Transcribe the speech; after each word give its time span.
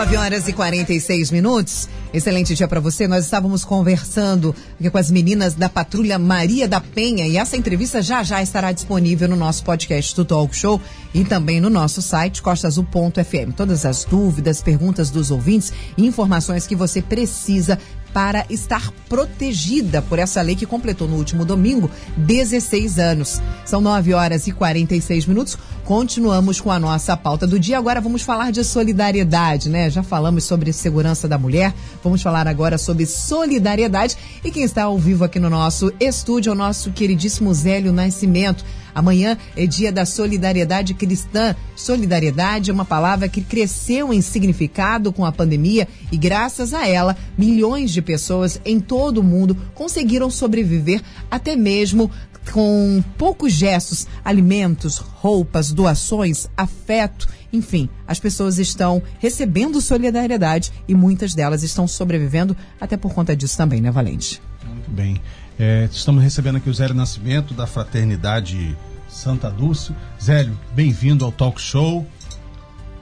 9 0.00 0.16
horas 0.16 0.48
e 0.48 0.52
46 0.54 1.30
minutos. 1.30 1.86
Excelente 2.10 2.54
dia 2.54 2.66
para 2.66 2.80
você. 2.80 3.06
Nós 3.06 3.26
estávamos 3.26 3.66
conversando 3.66 4.56
com 4.90 4.96
as 4.96 5.10
meninas 5.10 5.52
da 5.52 5.68
Patrulha 5.68 6.18
Maria 6.18 6.66
da 6.66 6.80
Penha 6.80 7.26
e 7.26 7.36
essa 7.36 7.54
entrevista 7.54 8.00
já 8.00 8.22
já 8.22 8.42
estará 8.42 8.72
disponível 8.72 9.28
no 9.28 9.36
nosso 9.36 9.62
podcast 9.62 10.16
do 10.16 10.24
Talk 10.24 10.56
Show 10.56 10.80
e 11.12 11.22
também 11.22 11.60
no 11.60 11.68
nosso 11.68 12.00
site 12.00 12.40
costaazul.fm. 12.40 13.52
Todas 13.54 13.84
as 13.84 14.06
dúvidas, 14.06 14.62
perguntas 14.62 15.10
dos 15.10 15.30
ouvintes 15.30 15.70
e 15.98 16.06
informações 16.06 16.66
que 16.66 16.74
você 16.74 17.02
precisa 17.02 17.78
para 18.12 18.44
estar 18.50 18.92
protegida 19.08 20.02
por 20.02 20.18
essa 20.18 20.40
lei 20.42 20.54
que 20.54 20.66
completou 20.66 21.08
no 21.08 21.16
último 21.16 21.44
domingo 21.44 21.90
16 22.16 22.98
anos. 22.98 23.40
São 23.64 23.80
9 23.80 24.14
horas 24.14 24.46
e 24.46 24.52
46 24.52 25.26
minutos. 25.26 25.58
Continuamos 25.84 26.60
com 26.60 26.70
a 26.70 26.78
nossa 26.78 27.16
pauta 27.16 27.46
do 27.46 27.58
dia. 27.58 27.78
Agora 27.78 28.00
vamos 28.00 28.22
falar 28.22 28.52
de 28.52 28.62
solidariedade, 28.62 29.68
né? 29.68 29.90
Já 29.90 30.02
falamos 30.02 30.44
sobre 30.44 30.72
segurança 30.72 31.26
da 31.26 31.38
mulher, 31.38 31.74
vamos 32.02 32.22
falar 32.22 32.46
agora 32.46 32.78
sobre 32.78 33.06
solidariedade. 33.06 34.16
E 34.44 34.50
quem 34.50 34.62
está 34.62 34.84
ao 34.84 34.98
vivo 34.98 35.24
aqui 35.24 35.38
no 35.40 35.50
nosso 35.50 35.92
estúdio 35.98 36.50
é 36.50 36.52
o 36.52 36.56
nosso 36.56 36.92
queridíssimo 36.92 37.52
Zélio 37.52 37.92
Nascimento. 37.92 38.64
Amanhã 38.94 39.36
é 39.56 39.66
dia 39.66 39.92
da 39.92 40.04
solidariedade 40.04 40.94
cristã. 40.94 41.54
Solidariedade 41.76 42.70
é 42.70 42.74
uma 42.74 42.84
palavra 42.84 43.28
que 43.28 43.40
cresceu 43.40 44.12
em 44.12 44.20
significado 44.20 45.12
com 45.12 45.24
a 45.24 45.32
pandemia 45.32 45.88
e, 46.10 46.16
graças 46.16 46.74
a 46.74 46.86
ela, 46.86 47.16
milhões 47.36 47.90
de 47.90 47.99
pessoas 48.02 48.60
em 48.64 48.80
todo 48.80 49.18
o 49.18 49.22
mundo 49.22 49.56
conseguiram 49.74 50.30
sobreviver 50.30 51.02
até 51.30 51.56
mesmo 51.56 52.10
com 52.52 53.02
poucos 53.18 53.52
gestos, 53.52 54.06
alimentos, 54.24 54.98
roupas, 54.98 55.72
doações, 55.72 56.48
afeto, 56.56 57.28
enfim, 57.52 57.88
as 58.06 58.18
pessoas 58.18 58.58
estão 58.58 59.02
recebendo 59.18 59.80
solidariedade 59.80 60.72
e 60.88 60.94
muitas 60.94 61.34
delas 61.34 61.62
estão 61.62 61.86
sobrevivendo 61.86 62.56
até 62.80 62.96
por 62.96 63.12
conta 63.12 63.36
disso 63.36 63.56
também, 63.56 63.80
né, 63.80 63.90
Valente? 63.90 64.40
Muito 64.66 64.90
bem. 64.90 65.20
É, 65.58 65.88
estamos 65.92 66.22
recebendo 66.22 66.56
aqui 66.56 66.70
o 66.70 66.74
Zélio 66.74 66.94
Nascimento, 66.94 67.52
da 67.52 67.66
Fraternidade 67.66 68.76
Santa 69.08 69.50
Dulce. 69.50 69.94
Zélio, 70.22 70.58
bem-vindo 70.74 71.24
ao 71.24 71.32
Talk 71.32 71.60
Show. 71.60 72.06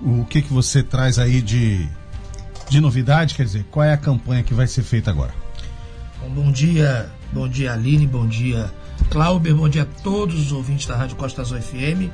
O 0.01 0.25
que, 0.25 0.43
que 0.43 0.53
você 0.53 0.83
traz 0.83 1.19
aí 1.19 1.43
de, 1.43 1.89
de 2.69 2.81
novidade? 2.81 3.35
Quer 3.35 3.45
dizer, 3.45 3.67
qual 3.71 3.85
é 3.85 3.93
a 3.93 3.97
campanha 3.97 4.43
que 4.43 4.55
vai 4.55 4.67
ser 4.67 4.83
feita 4.83 5.11
agora? 5.11 5.33
Bom, 6.21 6.31
bom 6.31 6.53
dia, 6.53 7.11
bom 7.33 7.49
dia 7.49 7.73
Aline, 7.73 8.07
bom 8.07 8.27
dia 8.27 8.71
Clauber, 9.11 9.55
bom 9.55 9.69
dia 9.69 9.83
a 9.83 10.03
todos 10.03 10.39
os 10.39 10.53
ouvintes 10.53 10.87
da 10.87 10.97
Rádio 10.97 11.17
Costa 11.17 11.41
Azul 11.41 11.61
FM. 11.61 12.11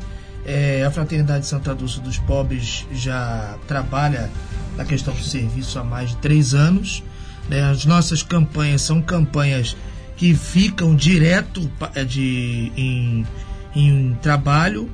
É, 0.46 0.84
a 0.84 0.90
Fraternidade 0.90 1.46
Santa 1.46 1.74
Dulce 1.74 2.00
dos 2.00 2.18
Pobres 2.18 2.86
já 2.92 3.56
trabalha 3.66 4.30
na 4.76 4.84
questão 4.84 5.14
do 5.14 5.22
serviço 5.22 5.78
há 5.78 5.84
mais 5.84 6.10
de 6.10 6.16
três 6.16 6.54
anos. 6.54 7.02
Né? 7.48 7.62
As 7.62 7.84
nossas 7.84 8.22
campanhas 8.22 8.82
são 8.82 9.00
campanhas 9.02 9.76
que 10.16 10.34
ficam 10.34 10.94
direto 10.94 11.68
é, 11.94 12.04
de, 12.04 12.70
em, 12.76 13.26
em 13.74 14.14
trabalho. 14.22 14.90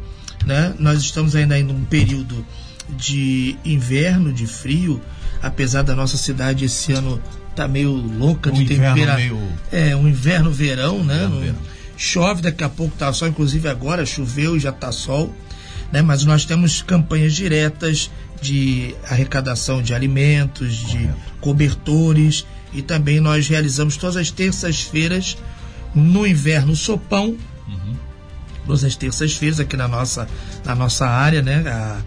Né? 0.46 0.74
Nós 0.78 1.00
estamos 1.00 1.36
ainda 1.36 1.58
em 1.58 1.68
um 1.68 1.84
período 1.84 2.46
de 2.88 3.56
inverno, 3.64 4.32
de 4.32 4.46
frio, 4.46 5.00
apesar 5.42 5.82
da 5.82 5.94
nossa 5.94 6.16
cidade 6.16 6.64
esse 6.64 6.92
ano 6.92 7.20
tá 7.54 7.66
meio 7.66 7.90
louca 7.92 8.50
um 8.50 8.52
de 8.52 8.64
temperatura. 8.64 9.16
Meio... 9.16 9.38
É, 9.70 9.94
um 9.96 10.08
inverno 10.08 10.50
verão, 10.50 11.04
né? 11.04 11.16
Inverno, 11.16 11.40
verão. 11.40 11.58
Chove 11.96 12.42
daqui 12.42 12.64
a 12.64 12.68
pouco 12.68 12.96
tá 12.96 13.12
sol, 13.12 13.28
inclusive 13.28 13.68
agora 13.68 14.06
choveu 14.06 14.56
e 14.56 14.60
já 14.60 14.72
tá 14.72 14.90
sol, 14.90 15.34
né? 15.92 16.00
Mas 16.00 16.24
nós 16.24 16.44
temos 16.44 16.82
campanhas 16.82 17.34
diretas 17.34 18.10
de 18.40 18.94
arrecadação 19.08 19.82
de 19.82 19.92
alimentos, 19.92 20.80
Correto. 20.80 20.98
de 20.98 21.10
cobertores 21.40 22.46
e 22.72 22.80
também 22.80 23.20
nós 23.20 23.48
realizamos 23.48 23.96
todas 23.96 24.16
as 24.16 24.30
terças-feiras 24.30 25.36
no 25.94 26.26
inverno 26.26 26.74
sopão. 26.74 27.36
Uhum. 27.68 27.96
Todas 28.64 28.84
as 28.84 28.96
terças-feiras 28.96 29.60
aqui 29.60 29.76
na 29.76 29.88
nossa, 29.88 30.26
na 30.64 30.74
nossa 30.74 31.06
área, 31.06 31.42
né? 31.42 31.64
A, 31.68 32.00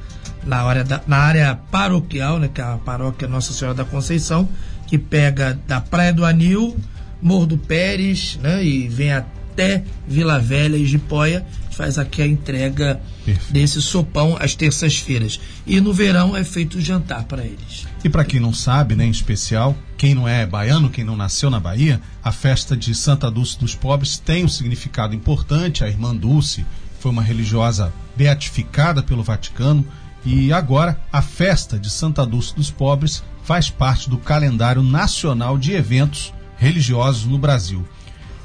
na, 0.45 0.61
área 0.61 0.83
da, 0.83 1.01
na 1.07 1.17
área 1.17 1.55
paroquial, 1.71 2.39
né? 2.39 2.49
Que 2.53 2.61
é 2.61 2.63
a 2.63 2.77
paróquia 2.77 3.27
Nossa 3.27 3.53
Senhora 3.53 3.75
da 3.75 3.85
Conceição, 3.85 4.47
que 4.87 4.97
pega 4.97 5.59
da 5.67 5.81
Praia 5.81 6.13
do 6.13 6.25
Anil, 6.25 6.75
Morro 7.21 7.45
do 7.45 7.57
Pérez, 7.57 8.39
né? 8.41 8.63
E 8.63 8.87
vem 8.87 9.11
até 9.11 9.83
Vila 10.07 10.39
Velha 10.39 10.77
e 10.77 10.85
Jipoia 10.85 11.45
faz 11.73 11.97
aqui 11.97 12.21
a 12.21 12.27
entrega 12.27 13.01
Perfeito. 13.25 13.51
desse 13.51 13.81
sopão 13.81 14.37
às 14.39 14.55
terças-feiras. 14.55 15.39
E 15.65 15.81
no 15.81 15.93
verão 15.93 16.35
é 16.35 16.43
feito 16.43 16.79
jantar 16.79 17.23
para 17.23 17.43
eles. 17.43 17.87
E 18.03 18.09
para 18.09 18.23
quem 18.23 18.39
não 18.39 18.53
sabe, 18.53 18.95
né, 18.95 19.05
em 19.05 19.09
especial, 19.09 19.75
quem 19.97 20.13
não 20.13 20.27
é 20.27 20.45
baiano, 20.45 20.89
quem 20.89 21.03
não 21.03 21.15
nasceu 21.15 21.49
na 21.49 21.59
Bahia, 21.59 21.99
a 22.23 22.31
festa 22.31 22.77
de 22.77 22.93
Santa 22.93 23.29
Dulce 23.29 23.59
dos 23.59 23.75
Pobres 23.75 24.17
tem 24.17 24.45
um 24.45 24.49
significado 24.49 25.15
importante. 25.15 25.83
A 25.83 25.87
irmã 25.87 26.15
Dulce 26.15 26.65
foi 26.99 27.11
uma 27.11 27.23
religiosa 27.23 27.91
beatificada 28.15 29.01
pelo 29.01 29.23
Vaticano 29.23 29.85
e 30.25 30.53
agora 30.53 30.99
a 31.11 31.21
festa 31.21 31.77
de 31.77 31.89
Santa 31.89 32.25
Dulce 32.25 32.55
dos 32.55 32.71
Pobres 32.71 33.23
faz 33.43 33.69
parte 33.69 34.09
do 34.09 34.17
calendário 34.17 34.81
nacional 34.81 35.57
de 35.57 35.73
eventos 35.73 36.33
religiosos 36.57 37.25
no 37.25 37.37
Brasil. 37.37 37.85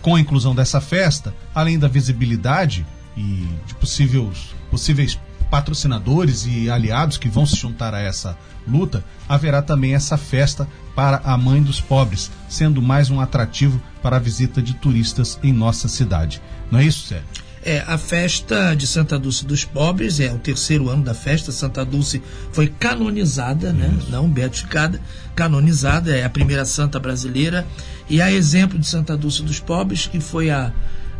Com 0.02 0.16
a 0.16 0.20
inclusão 0.20 0.54
dessa 0.54 0.80
festa, 0.80 1.34
além 1.54 1.78
da 1.78 1.88
visibilidade 1.88 2.86
e 3.16 3.48
de 3.66 3.74
possíveis, 3.74 4.54
possíveis 4.70 5.18
patrocinadores 5.50 6.46
e 6.46 6.70
aliados 6.70 7.16
que 7.16 7.28
vão 7.28 7.46
se 7.46 7.56
juntar 7.56 7.94
a 7.94 8.00
essa 8.00 8.36
luta, 8.66 9.04
haverá 9.28 9.62
também 9.62 9.94
essa 9.94 10.16
festa 10.16 10.68
para 10.94 11.18
a 11.24 11.36
Mãe 11.38 11.62
dos 11.62 11.80
Pobres, 11.80 12.30
sendo 12.48 12.82
mais 12.82 13.08
um 13.08 13.20
atrativo 13.20 13.80
para 14.02 14.16
a 14.16 14.20
visita 14.20 14.60
de 14.60 14.74
turistas 14.74 15.38
em 15.42 15.52
nossa 15.52 15.88
cidade. 15.88 16.42
Não 16.70 16.78
é 16.78 16.84
isso, 16.84 17.06
Sérgio? 17.06 17.47
É, 17.62 17.82
a 17.86 17.98
festa 17.98 18.74
de 18.74 18.86
Santa 18.86 19.18
Dulce 19.18 19.44
dos 19.44 19.64
Pobres 19.64 20.20
é 20.20 20.32
o 20.32 20.38
terceiro 20.38 20.88
ano 20.88 21.02
da 21.02 21.14
festa. 21.14 21.50
Santa 21.52 21.84
Dulce 21.84 22.22
foi 22.52 22.68
canonizada, 22.68 23.72
né? 23.72 23.92
Não 24.08 24.28
beatificada, 24.28 25.00
canonizada, 25.34 26.16
é 26.16 26.24
a 26.24 26.30
primeira 26.30 26.64
santa 26.64 26.98
brasileira. 26.98 27.66
E 28.08 28.22
a 28.22 28.32
exemplo 28.32 28.78
de 28.78 28.86
Santa 28.86 29.16
Dulce 29.16 29.42
dos 29.42 29.60
Pobres, 29.60 30.06
que 30.06 30.20
foi 30.20 30.50
a, 30.50 30.72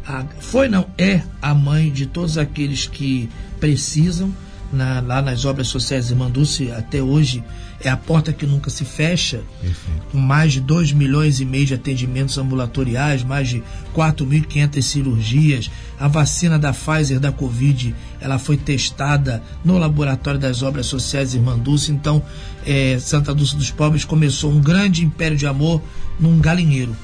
a, 0.07 0.25
foi 0.41 0.69
não 0.69 0.89
é 0.97 1.23
a 1.43 1.55
mãe 1.55 1.91
de 1.91 2.07
todos 2.07 2.39
aqueles 2.39 2.87
que 2.87 3.29
precisam 3.61 4.33
na, 4.73 5.01
lá 5.01 5.23
nas 5.23 5.45
obras 5.45 5.69
sociais 5.69 6.09
de 6.09 6.15
Manduce 6.15 6.71
até 6.71 7.03
hoje 7.03 7.43
é 7.81 7.89
a 7.89 7.97
porta 7.97 8.33
que 8.33 8.45
nunca 8.45 8.71
se 8.71 8.85
fecha, 8.85 9.41
Perfeito. 9.61 10.03
com 10.11 10.19
mais 10.19 10.53
de 10.53 10.61
2 10.61 10.93
milhões 10.93 11.41
e 11.41 11.45
meio 11.45 11.65
de 11.65 11.75
atendimentos 11.75 12.37
ambulatoriais, 12.37 13.23
mais 13.23 13.49
de 13.49 13.63
4.500 13.95 14.83
cirurgias. 14.83 15.71
A 15.99 16.09
vacina 16.09 16.59
da 16.59 16.73
Pfizer 16.73 17.21
da 17.21 17.31
Covid, 17.31 17.95
ela 18.21 18.39
foi 18.39 18.57
testada 18.57 19.43
no 19.65 19.79
laboratório 19.79 20.41
das 20.41 20.63
obras 20.63 20.87
sociais 20.87 21.35
Irmã 21.35 21.57
Dulce. 21.57 21.93
Então, 21.93 22.23
é, 22.67 22.99
Santa 22.99 23.33
Dulce 23.33 23.57
dos 23.57 23.71
Pobres 23.71 24.05
começou 24.05 24.51
um 24.51 24.61
grande 24.61 25.05
império 25.05 25.37
de 25.37 25.47
amor 25.47 25.81
num 26.19 26.41
galinheiro. 26.41 26.97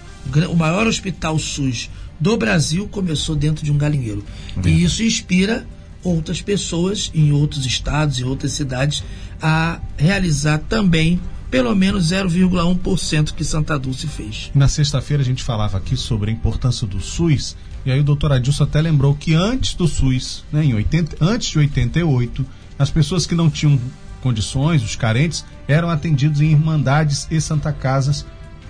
O 0.50 0.56
maior 0.56 0.86
hospital 0.86 1.38
SUS 1.38 1.88
do 2.18 2.36
Brasil 2.36 2.88
começou 2.88 3.36
dentro 3.36 3.64
de 3.64 3.70
um 3.70 3.78
galinheiro. 3.78 4.24
E 4.64 4.82
isso 4.82 5.02
inspira 5.02 5.66
outras 6.04 6.40
pessoas 6.40 7.10
em 7.14 7.32
outros 7.32 7.64
estados 7.66 8.18
e 8.18 8.24
outras 8.24 8.52
cidades 8.52 9.02
a 9.40 9.80
realizar 9.96 10.58
também 10.58 11.20
pelo 11.50 11.74
menos 11.74 12.10
0,1% 12.10 13.32
que 13.32 13.44
Santa 13.44 13.78
Dulce 13.78 14.06
fez. 14.08 14.50
Na 14.54 14.68
sexta-feira 14.68 15.22
a 15.22 15.26
gente 15.26 15.42
falava 15.42 15.78
aqui 15.78 15.96
sobre 15.96 16.30
a 16.30 16.34
importância 16.34 16.86
do 16.86 17.00
SUS 17.00 17.56
e 17.86 17.92
aí 17.92 18.00
o 18.00 18.04
doutor 18.04 18.32
Adilson 18.32 18.64
até 18.64 18.80
lembrou 18.80 19.14
que 19.14 19.34
antes 19.34 19.74
do 19.74 19.86
SUS, 19.86 20.44
né, 20.50 20.64
em 20.64 20.74
80, 20.74 21.16
antes 21.20 21.50
de 21.50 21.58
88, 21.58 22.44
as 22.78 22.90
pessoas 22.90 23.26
que 23.26 23.34
não 23.34 23.50
tinham 23.50 23.78
condições, 24.22 24.82
os 24.82 24.96
carentes, 24.96 25.44
eram 25.68 25.90
atendidos 25.90 26.40
em 26.40 26.50
irmandades 26.50 27.28
e 27.30 27.38
santa 27.40 27.72
casas, 27.72 28.24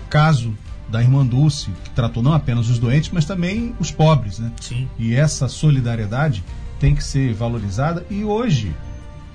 caso 0.09 0.55
da 0.89 1.01
Irmã 1.01 1.25
Dulce, 1.25 1.69
que 1.83 1.89
tratou 1.91 2.21
não 2.21 2.33
apenas 2.33 2.69
os 2.69 2.77
doentes, 2.77 3.09
mas 3.11 3.25
também 3.25 3.73
os 3.79 3.89
pobres, 3.89 4.37
né? 4.37 4.51
Sim. 4.61 4.87
E 4.99 5.15
essa 5.15 5.47
solidariedade 5.47 6.43
tem 6.79 6.95
que 6.95 7.03
ser 7.03 7.33
valorizada 7.33 8.05
e 8.09 8.23
hoje 8.23 8.75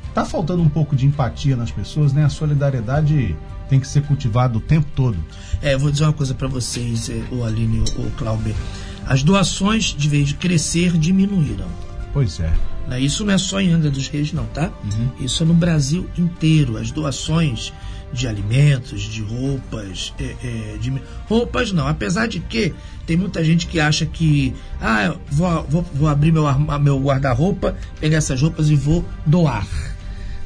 está 0.09 0.25
faltando 0.25 0.63
um 0.63 0.69
pouco 0.69 0.95
de 0.95 1.07
empatia 1.07 1.57
nas 1.57 1.71
pessoas, 1.71 2.13
né? 2.13 2.25
A 2.25 2.29
solidariedade 2.29 3.37
tem 3.69 3.79
que 3.79 3.87
ser 3.87 4.03
cultivada 4.03 4.59
o 4.59 4.61
tempo 4.61 4.87
todo. 4.95 5.17
É, 5.63 5.77
vou 5.77 5.91
dizer 5.91 6.05
uma 6.05 6.13
coisa 6.13 6.35
para 6.35 6.49
vocês, 6.49 7.09
eh, 7.09 7.23
o 7.31 7.45
Aline, 7.45 7.85
o 7.97 8.11
Clauber. 8.17 8.55
As 9.07 9.23
doações, 9.23 9.95
de 9.97 10.09
vez 10.09 10.29
de 10.29 10.35
crescer, 10.35 10.99
diminuíram. 10.99 11.69
Pois 12.13 12.41
é. 12.41 12.53
Né, 12.89 13.01
isso 13.01 13.25
não 13.25 13.33
é 13.33 13.39
só 13.39 13.61
em 13.61 13.73
Angra 13.73 13.91
dos 13.91 14.09
Reis, 14.09 14.33
não, 14.33 14.45
tá? 14.47 14.73
Uhum. 14.85 15.25
Isso 15.25 15.43
é 15.43 15.47
no 15.47 15.55
Brasil 15.55 16.09
inteiro. 16.19 16.77
As 16.77 16.91
doações 16.91 17.73
de 18.13 18.27
alimentos, 18.27 19.03
de 19.03 19.23
roupas, 19.23 20.13
é, 20.19 20.35
é, 20.43 20.77
de 20.81 20.93
roupas 21.29 21.73
não. 21.73 21.87
Apesar 21.87 22.27
de 22.27 22.41
que 22.41 22.75
tem 23.07 23.17
muita 23.17 23.45
gente 23.45 23.67
que 23.67 23.79
acha 23.81 24.05
que 24.07 24.55
ah, 24.81 25.15
vou, 25.31 25.67
vou, 25.69 25.83
vou 25.95 26.09
abrir 26.09 26.33
meu, 26.33 26.45
meu 26.81 26.99
guarda-roupa, 27.01 27.77
pegar 28.01 28.19
essas 28.19 28.41
roupas 28.41 28.69
e 28.69 28.75
vou 28.75 29.05
doar. 29.25 29.67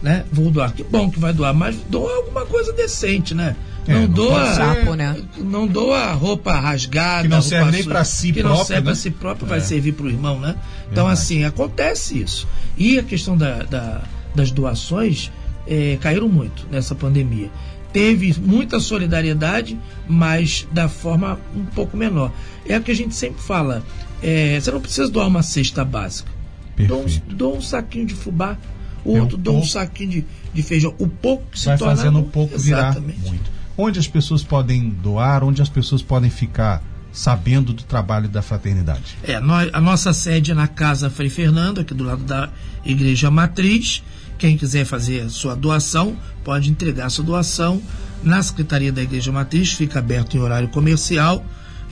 né? 0.02 0.24
Vou 0.30 0.50
doar. 0.50 0.72
Que 0.72 0.82
bom 0.84 1.10
que 1.10 1.18
vai 1.18 1.32
doar, 1.32 1.54
mas 1.54 1.76
doa 1.88 2.14
alguma 2.16 2.44
coisa 2.44 2.72
decente, 2.72 3.34
né? 3.34 3.56
É, 3.86 3.92
não, 3.94 4.00
não 4.02 4.08
doa, 4.08 4.54
Sapo, 4.54 4.94
né? 4.94 5.22
não 5.38 5.66
doa 5.66 6.12
roupa 6.12 6.54
rasgada, 6.58 7.22
Que 7.22 7.28
não 7.28 7.36
roupa 7.38 7.48
serve 7.50 7.70
nem 7.70 7.84
pra 7.84 8.02
si 8.04 8.32
que 8.32 8.42
não 8.42 8.48
próprio, 8.50 8.66
serve 8.66 8.80
né? 8.82 8.86
pra 8.86 8.94
si 8.94 9.10
próprio, 9.10 9.46
vai 9.46 9.58
É. 9.58 9.62
servir 9.62 9.92
pro 9.92 10.08
irmão, 10.08 10.40
né? 10.40 10.54
Então, 10.90 11.04
Verdade. 11.06 11.12
assim, 11.12 11.44
acontece 11.44 12.18
isso. 12.18 12.48
E 12.78 12.98
a 12.98 13.02
questão 13.02 13.36
da, 13.36 13.62
da- 13.62 14.02
das 14.34 14.50
doações 14.50 15.30
eh, 15.66 15.98
caíram 16.00 16.28
muito 16.28 16.66
nessa 16.70 16.94
pandemia. 16.94 17.50
Teve 17.92 18.34
muita 18.40 18.80
solidariedade, 18.80 19.78
mas 20.08 20.66
da 20.72 20.88
forma 20.88 21.38
um 21.54 21.64
pouco 21.64 21.96
menor. 21.96 22.32
É 22.66 22.76
o 22.76 22.82
que 22.82 22.90
a 22.90 22.94
gente 22.96 23.14
sempre 23.14 23.40
fala. 23.42 23.82
eh, 24.22 24.58
você 24.60 24.70
não 24.70 24.80
precisa 24.80 25.08
doar 25.10 25.28
uma 25.28 25.42
cesta 25.42 25.84
básica. 25.84 26.30
Um, 26.72 26.76
Perfeito. 26.76 27.34
doa 27.36 27.56
um 27.56 27.60
saquinho 27.60 28.06
de 28.06 28.14
fubá, 28.14 28.56
o 29.04 29.16
É, 29.16 29.20
outro 29.20 29.36
o 29.36 29.40
doa 29.40 29.58
um 29.58 29.64
saquinho 29.64 30.10
de, 30.10 30.24
de 30.52 30.62
feijão. 30.62 30.94
O 30.98 31.06
pouco 31.06 31.44
que 31.52 31.58
se 31.60 31.66
Vai 31.66 31.76
torna 31.78 31.94
fazendo 31.96 32.16
um 32.16 32.20
muito. 32.22 32.32
pouco 32.32 32.58
virar 32.58 32.90
Exatamente. 32.90 33.20
muito. 33.20 33.50
Onde 33.76 33.98
as 34.00 34.08
pessoas 34.08 34.42
podem 34.42 34.88
doar, 34.88 35.44
onde 35.44 35.60
as 35.62 35.68
pessoas 35.68 36.00
podem 36.02 36.30
ficar 36.30 36.82
sabendo 37.12 37.72
do 37.72 37.82
trabalho 37.84 38.28
da 38.28 38.42
fraternidade. 38.42 39.16
É, 39.22 39.38
nós- 39.38 39.70
a 39.72 39.80
nossa 39.80 40.12
sede 40.12 40.50
é 40.50 40.54
na 40.54 40.66
Casa 40.66 41.08
Frei 41.10 41.28
Fernando, 41.30 41.80
aqui 41.80 41.94
do 41.94 42.02
lado 42.02 42.24
da 42.24 42.48
Igreja 42.84 43.30
Matriz. 43.30 44.02
Quem 44.38 44.56
quiser 44.58 44.84
fazer 44.84 45.28
sua 45.30 45.54
doação, 45.54 46.16
pode 46.42 46.70
entregar 46.70 47.08
sua 47.10 47.24
doação 47.24 47.80
na 48.22 48.42
Secretaria 48.42 48.92
da 48.92 49.02
Igreja 49.02 49.30
Matriz, 49.30 49.72
fica 49.72 49.98
aberto 49.98 50.36
em 50.36 50.40
horário 50.40 50.68
comercial, 50.68 51.44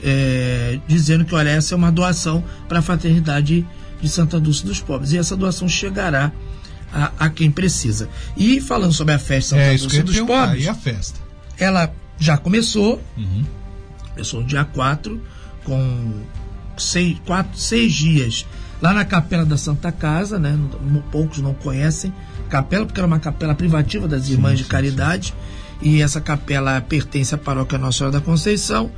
é, 0.03 0.79
dizendo 0.87 1.23
que, 1.25 1.33
olha, 1.33 1.49
essa 1.49 1.73
é 1.73 1.77
uma 1.77 1.91
doação 1.91 2.43
para 2.67 2.79
a 2.79 2.81
Fraternidade 2.81 3.65
de 4.01 4.09
Santa 4.09 4.39
Dulce 4.39 4.65
dos 4.65 4.81
Pobres. 4.81 5.13
E 5.13 5.17
essa 5.17 5.35
doação 5.35 5.67
chegará 5.69 6.31
a, 6.91 7.11
a 7.17 7.29
quem 7.29 7.49
precisa. 7.49 8.09
E 8.35 8.59
falando 8.59 8.91
sobre 8.93 9.13
a 9.13 9.19
festa 9.19 9.51
Santa 9.55 9.61
é 9.61 9.77
Dulce 9.77 10.03
dos. 10.03 10.19
Pobres, 10.21 10.65
E 10.65 10.69
a 10.69 10.75
festa? 10.75 11.19
ela 11.57 11.93
já 12.19 12.37
começou, 12.37 13.01
Uhum. 13.17 13.45
Começou 14.11 14.41
no 14.41 14.45
dia 14.47 14.63
4, 14.65 15.19
com 15.63 16.21
seis, 16.77 17.17
quatro, 17.25 17.57
seis 17.57 17.93
dias 17.93 18.45
lá 18.83 18.93
na 18.93 19.05
Capela 19.05 19.45
da 19.45 19.55
Santa 19.55 19.93
Casa, 19.93 20.37
né? 20.37 20.59
Poucos 21.09 21.37
não 21.37 21.53
conhecem. 21.53 22.13
Capela, 22.49 22.85
porque 22.85 22.99
era 22.99 23.07
uma 23.07 23.17
capela 23.17 23.55
privativa 23.55 24.09
das 24.09 24.27
Irmãs 24.27 24.57
de 24.57 24.65
sim, 24.65 24.69
Caridade. 24.69 25.33
E 25.81 26.01
essa 26.01 26.19
capela 26.19 26.81
pertence 26.81 27.33
à 27.33 27.37
paróquia 27.37 27.77
Nossa 27.77 27.99
Senhora 27.99 28.17
da 28.17 28.21
Conceição. 28.21 28.91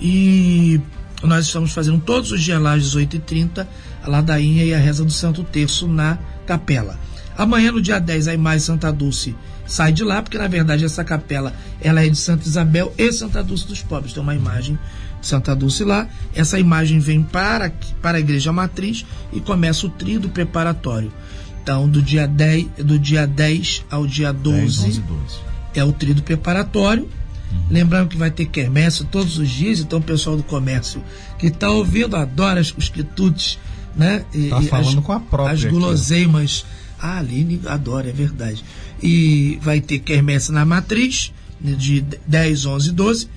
E 0.00 0.80
nós 1.24 1.46
estamos 1.46 1.72
fazendo 1.72 1.98
todos 1.98 2.30
os 2.30 2.40
dias 2.40 2.62
lá 2.62 2.74
às 2.74 2.84
18h30 2.84 3.66
a 4.04 4.08
ladainha 4.08 4.64
e 4.64 4.72
a 4.72 4.78
reza 4.78 5.04
do 5.04 5.10
Santo 5.10 5.42
Terço 5.42 5.88
na 5.88 6.18
capela. 6.46 6.96
Amanhã, 7.36 7.72
no 7.72 7.82
dia 7.82 7.98
10, 7.98 8.28
a 8.28 8.34
imagem 8.34 8.60
Santa 8.60 8.92
Dulce 8.92 9.34
sai 9.66 9.92
de 9.92 10.04
lá, 10.04 10.22
porque 10.22 10.38
na 10.38 10.46
verdade 10.46 10.84
essa 10.84 11.02
capela 11.02 11.52
ela 11.80 12.04
é 12.04 12.08
de 12.08 12.16
Santa 12.16 12.46
Isabel 12.46 12.92
e 12.96 13.12
Santa 13.12 13.42
Dulce 13.42 13.66
dos 13.66 13.82
Pobres. 13.82 14.12
Tem 14.12 14.22
uma 14.22 14.34
imagem 14.34 14.78
Santa 15.22 15.54
Dulce 15.56 15.84
lá. 15.84 16.08
Essa 16.34 16.58
imagem 16.58 16.98
vem 16.98 17.22
para, 17.22 17.66
aqui- 17.66 17.94
para 18.02 18.18
a 18.18 18.20
igreja 18.20 18.52
matriz 18.52 19.06
e 19.32 19.40
começa 19.40 19.86
o 19.86 19.90
tríodo 19.90 20.28
preparatório. 20.28 21.10
Então, 21.62 21.88
do 21.88 22.02
dia 22.02 22.26
10, 22.26 22.66
do 22.84 22.98
dia 22.98 23.26
10 23.26 23.84
ao 23.88 24.06
dia 24.06 24.32
12, 24.32 24.58
10, 24.60 24.78
11, 24.80 25.00
12. 25.00 25.36
é 25.74 25.84
o 25.84 25.92
tríduo 25.92 26.22
preparatório. 26.24 27.08
Lembrando 27.70 28.08
que 28.08 28.16
vai 28.16 28.30
ter 28.30 28.46
quermesse 28.46 29.04
todos 29.04 29.38
os 29.38 29.48
dias, 29.48 29.78
então 29.78 29.98
o 29.98 30.02
pessoal 30.02 30.36
do 30.36 30.42
comércio 30.42 31.02
que 31.38 31.46
está 31.48 31.70
ouvindo 31.70 32.16
adora 32.16 32.60
as- 32.60 32.74
os 32.76 32.88
quitutes, 32.88 33.58
né? 33.94 34.24
E, 34.34 34.48
Tá 34.48 34.60
e 34.60 34.66
falando 34.68 34.98
as, 34.98 35.04
com 35.04 35.12
a 35.12 35.20
própria 35.20 35.54
As 35.54 35.60
aqui, 35.60 35.68
guloseimas. 35.70 36.64
Ah, 36.98 37.16
a 37.16 37.18
Aline 37.18 37.60
adora, 37.66 38.08
é 38.08 38.12
verdade. 38.12 38.64
E 39.02 39.58
vai 39.60 39.80
ter 39.80 39.98
quermesse 39.98 40.50
na 40.50 40.64
matriz, 40.64 41.32
né, 41.60 41.72
de 41.72 42.00
10, 42.26 42.64
11 42.64 42.88
e 42.88 42.92
12. 42.92 43.28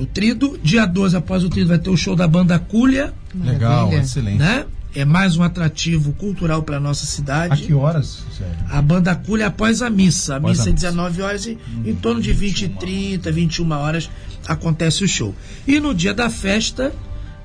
O 0.00 0.06
trido. 0.06 0.58
Dia 0.62 0.86
12, 0.86 1.16
após 1.16 1.44
o 1.44 1.48
trido, 1.48 1.68
vai 1.68 1.78
ter 1.78 1.90
o 1.90 1.96
show 1.96 2.16
da 2.16 2.26
banda 2.26 2.58
Cúlia, 2.58 3.12
Legal, 3.34 3.86
Maravilha. 3.86 4.00
excelente. 4.00 4.38
né? 4.38 4.64
É 4.92 5.04
mais 5.04 5.36
um 5.36 5.42
atrativo 5.44 6.12
cultural 6.14 6.64
para 6.64 6.80
nossa 6.80 7.06
cidade. 7.06 7.52
A 7.54 7.56
que 7.66 7.72
horas, 7.72 8.24
Sérgio? 8.36 8.56
A 8.68 8.82
banda 8.82 9.14
Cúlia 9.14 9.46
após 9.46 9.82
a 9.82 9.88
missa. 9.90 10.34
A 10.34 10.36
Após 10.38 10.58
missa 10.58 10.68
a 10.68 10.70
é 10.70 10.72
missa. 10.72 10.86
19 10.88 11.22
horas 11.22 11.46
e 11.46 11.58
em 11.86 11.94
torno 11.94 12.20
de 12.20 12.32
20 12.32 12.62
e 12.62 12.68
30, 12.70 13.30
21 13.30 13.70
horas 13.72 14.10
acontece 14.48 15.04
o 15.04 15.08
show. 15.08 15.32
E 15.64 15.78
no 15.78 15.94
dia 15.94 16.12
da 16.12 16.28
festa, 16.28 16.92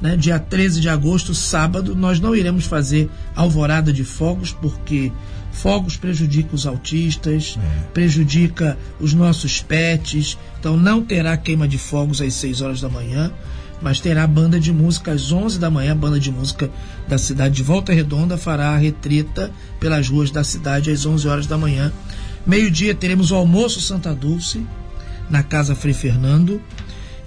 né, 0.01 0.17
dia 0.17 0.39
13 0.39 0.81
de 0.81 0.89
agosto, 0.89 1.35
sábado, 1.35 1.95
nós 1.95 2.19
não 2.19 2.35
iremos 2.35 2.65
fazer 2.65 3.09
alvorada 3.35 3.93
de 3.93 4.03
fogos, 4.03 4.51
porque 4.51 5.11
fogos 5.55 5.97
prejudica 5.97 6.53
os 6.53 6.67
autistas, 6.67 7.57
É. 7.57 7.87
prejudica 7.93 8.77
os 8.99 9.13
nossos 9.13 9.61
pets. 9.61 10.37
Então 10.59 10.77
não 10.77 11.03
terá 11.03 11.35
queima 11.37 11.67
de 11.67 11.77
fogos 11.77 12.21
às 12.21 12.33
6 12.35 12.61
horas 12.61 12.81
da 12.81 12.89
manhã 12.89 13.31
mas 13.81 13.99
terá 13.99 14.25
banda 14.25 14.59
de 14.59 14.71
música 14.71 15.11
às 15.11 15.31
11 15.31 15.59
da 15.59 15.69
manhã. 15.69 15.91
A 15.91 15.95
banda 15.95 16.19
de 16.19 16.31
música 16.31 16.71
da 17.07 17.17
cidade 17.17 17.55
de 17.55 17.61
Volta 17.63 17.93
Redonda 17.93 18.37
fará 18.37 18.69
a 18.69 18.77
retreta 18.77 19.51
pelas 19.79 20.07
ruas 20.07 20.31
da 20.31 20.43
cidade 20.43 20.89
às 20.91 21.05
11 21.05 21.27
horas 21.27 21.45
da 21.45 21.57
manhã. 21.57 21.91
Meio-dia 22.47 22.95
teremos 22.95 23.31
o 23.31 23.35
almoço 23.35 23.81
Santa 23.81 24.13
Dulce 24.15 24.65
na 25.29 25.43
Casa 25.43 25.75
Frei 25.75 25.93
Fernando 25.93 26.61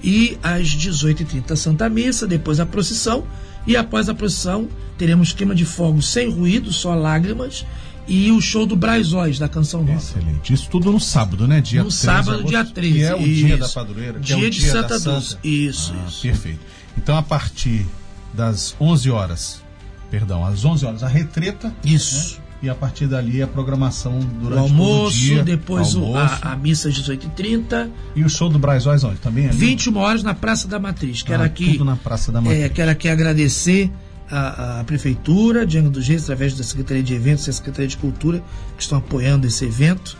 e 0.02 0.38
às 0.42 0.68
18h30 0.68 1.54
Santa 1.56 1.88
Missa, 1.88 2.26
depois 2.26 2.60
a 2.60 2.66
procissão 2.66 3.24
e 3.66 3.76
após 3.76 4.08
a 4.08 4.14
procissão 4.14 4.68
teremos 4.96 5.32
queima 5.32 5.54
de 5.54 5.64
fogos 5.64 6.08
sem 6.08 6.30
ruído, 6.30 6.72
só 6.72 6.94
lágrimas 6.94 7.66
e 8.08 8.32
o 8.32 8.40
show 8.40 8.64
do 8.66 8.74
Braizóis 8.74 9.38
da 9.38 9.48
Canção 9.48 9.82
Nova. 9.82 9.98
Excelente. 9.98 10.52
Isso 10.52 10.68
tudo 10.70 10.90
no 10.90 10.98
sábado, 10.98 11.46
né? 11.46 11.60
Dia 11.60 11.82
No 11.82 11.88
13 11.90 11.98
de 12.00 12.04
sábado, 12.06 12.30
agosto, 12.38 12.48
dia 12.48 12.64
13, 12.64 12.94
Que 12.94 13.02
é 13.04 13.14
o 13.14 13.18
dia 13.18 13.48
isso. 13.48 13.58
da 13.58 13.68
padroeira. 13.68 14.18
Dia 14.20 14.34
é 14.36 14.38
o 14.38 14.50
de 14.50 14.58
dia 14.60 14.72
Santa 14.72 14.98
Dulce. 14.98 15.36
Isso, 15.44 15.94
Ah, 15.96 16.08
isso. 16.08 16.22
Perfeito. 16.22 16.60
Então, 16.96 17.16
a 17.16 17.22
partir 17.22 17.86
das 18.34 18.74
11 18.80 19.10
horas, 19.10 19.62
perdão, 20.10 20.44
às 20.44 20.64
11 20.64 20.84
horas, 20.86 21.02
a 21.02 21.08
retreta. 21.08 21.72
Isso. 21.84 22.38
né? 22.38 22.44
E 22.60 22.68
a 22.68 22.74
partir 22.74 23.06
dali, 23.06 23.40
a 23.40 23.46
programação 23.46 24.18
o 24.18 24.24
durante 24.24 24.58
almoço, 24.58 25.16
todo 25.16 25.22
o 25.30 25.34
dia. 25.34 25.44
depois 25.44 25.94
o- 25.94 26.02
almoço. 26.02 26.38
a, 26.42 26.52
a 26.52 26.56
missa 26.56 26.88
às 26.88 26.94
18h30, 26.96 27.88
E 28.16 28.24
o 28.24 28.28
show 28.28 28.48
do 28.48 28.58
Braizóis 28.58 29.04
onde? 29.04 29.18
Também 29.18 29.44
é 29.46 29.50
ali? 29.50 29.56
21 29.58 29.96
horas 29.96 30.24
na 30.24 30.34
Praça 30.34 30.66
da 30.66 30.76
Matriz. 30.80 31.22
Quero 31.22 31.42
Ah, 31.42 31.46
aqui, 31.46 31.72
Tudo 31.74 31.84
na 31.84 31.94
Praça 31.94 32.32
da 32.32 32.40
Matriz. 32.40 32.62
é, 32.64 32.68
quero 32.68 32.90
aqui 32.90 33.08
agradecer 33.08 33.92
a, 34.30 34.80
a 34.80 34.84
Prefeitura 34.84 35.66
de 35.66 35.78
Angra 35.78 35.90
dos 35.90 36.06
Reis, 36.06 36.22
através 36.24 36.54
da 36.54 36.62
Secretaria 36.64 37.02
de 37.02 37.14
Eventos 37.14 37.46
e 37.46 37.50
a 37.50 37.52
Secretaria 37.52 37.88
de 37.88 37.96
Cultura, 37.96 38.42
que 38.76 38.82
estão 38.82 38.98
apoiando 38.98 39.46
esse 39.46 39.64
evento. 39.64 40.16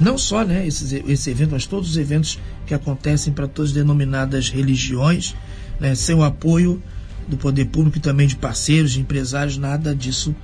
Não 0.00 0.16
só 0.16 0.44
né, 0.44 0.66
esse, 0.66 1.02
esse 1.08 1.30
evento, 1.30 1.50
mas 1.52 1.66
todos 1.66 1.90
os 1.90 1.96
eventos 1.96 2.38
que 2.66 2.72
acontecem 2.74 3.32
para 3.32 3.48
todas 3.48 3.70
as 3.70 3.74
denominadas 3.74 4.48
religiões, 4.48 5.34
né, 5.80 5.94
sem 5.94 6.14
o 6.14 6.22
apoio 6.22 6.80
do 7.26 7.36
poder 7.36 7.64
público 7.66 7.98
e 7.98 8.00
também 8.00 8.26
de 8.28 8.36
parceiros, 8.36 8.92
de 8.92 9.00
empresários, 9.00 9.56
nada 9.58 9.94
disso 9.94 10.34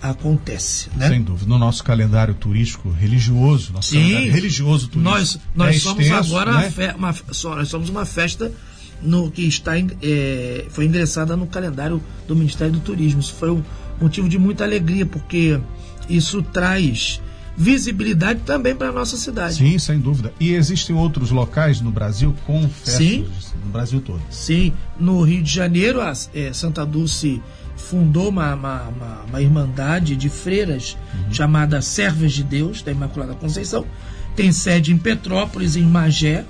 acontece. 0.00 0.88
Né? 0.96 1.08
Sem 1.08 1.22
dúvida. 1.22 1.48
No 1.48 1.58
nosso 1.58 1.82
calendário 1.82 2.34
turístico 2.34 2.90
religioso, 2.90 3.72
nosso 3.72 3.90
Sim. 3.90 4.00
calendário 4.02 4.32
religioso 4.32 4.88
turístico. 4.88 5.00
Nós, 5.18 5.38
nós 5.54 5.76
é 5.76 5.78
somos 5.78 6.04
extenso, 6.04 6.36
agora 6.36 6.52
né? 6.52 6.58
uma 6.58 6.70
fe- 6.70 6.94
uma, 6.96 7.14
só- 7.32 7.56
nós 7.56 7.68
somos 7.68 7.88
uma 7.88 8.04
festa 8.04 8.52
no 9.02 9.30
que 9.30 9.46
está 9.46 9.72
é, 10.02 10.66
foi 10.70 10.86
ingressada 10.86 11.36
no 11.36 11.46
calendário 11.46 12.02
do 12.26 12.34
Ministério 12.34 12.72
do 12.72 12.80
Turismo. 12.80 13.20
Isso 13.20 13.34
foi 13.34 13.50
um 13.50 13.62
motivo 14.00 14.28
de 14.28 14.38
muita 14.38 14.64
alegria 14.64 15.06
porque 15.06 15.58
isso 16.08 16.42
traz 16.42 17.20
visibilidade 17.56 18.40
também 18.46 18.74
para 18.74 18.88
a 18.88 18.92
nossa 18.92 19.16
cidade. 19.16 19.54
Sim, 19.56 19.78
sem 19.78 19.98
dúvida. 19.98 20.32
E 20.38 20.52
existem 20.52 20.94
outros 20.94 21.30
locais 21.32 21.80
no 21.80 21.90
Brasil 21.90 22.34
com 22.46 22.68
festas 22.68 22.94
Sim. 22.96 23.26
no 23.64 23.70
Brasil 23.72 24.00
todo. 24.00 24.20
Sim, 24.30 24.72
no 24.98 25.22
Rio 25.22 25.42
de 25.42 25.52
Janeiro, 25.52 26.00
a 26.00 26.12
é, 26.34 26.52
Santa 26.52 26.86
Dulce 26.86 27.42
fundou 27.76 28.28
uma, 28.28 28.54
uma, 28.54 28.82
uma- 28.88 29.22
uma 29.28 29.42
irmandade 29.42 30.14
de 30.16 30.28
freiras 30.28 30.96
chamada 31.32 31.80
Servas 31.82 32.32
de 32.32 32.42
Deus, 32.44 32.80
da 32.82 32.92
Imaculada 32.92 33.34
Conceição. 33.34 33.84
Tem 34.36 34.52
sede 34.52 34.92
em 34.92 34.98
Petrópolis, 34.98 35.74
em 35.76 35.82
Magé, 35.82 36.44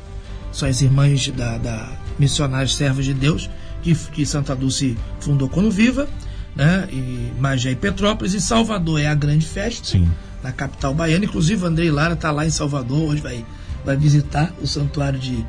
são 0.52 0.68
as 0.68 0.80
irmãs 0.82 1.28
da, 1.28 1.56
da 1.58 1.90
missionárias 2.18 2.74
Servas 2.74 3.04
de 3.04 3.14
Deus, 3.14 3.48
que, 3.82 3.94
que 3.94 4.26
Santa 4.26 4.54
Dulce 4.54 4.96
fundou 5.20 5.48
quando 5.48 5.70
viva, 5.70 6.08
né? 6.54 6.88
E 6.90 7.32
Magé 7.38 7.70
e 7.72 7.76
Petrópolis, 7.76 8.34
e 8.34 8.40
Salvador 8.40 9.00
é 9.00 9.06
a 9.06 9.14
grande 9.14 9.46
festa 9.46 9.86
Sim. 9.86 10.08
na 10.42 10.52
capital 10.52 10.94
baiana. 10.94 11.24
Inclusive, 11.24 11.64
Andrei 11.64 11.90
Lara 11.90 12.14
está 12.14 12.30
lá 12.30 12.46
em 12.46 12.50
Salvador, 12.50 13.10
hoje 13.10 13.22
vai, 13.22 13.44
vai 13.84 13.96
visitar 13.96 14.52
o 14.60 14.66
santuário 14.66 15.18
de 15.18 15.44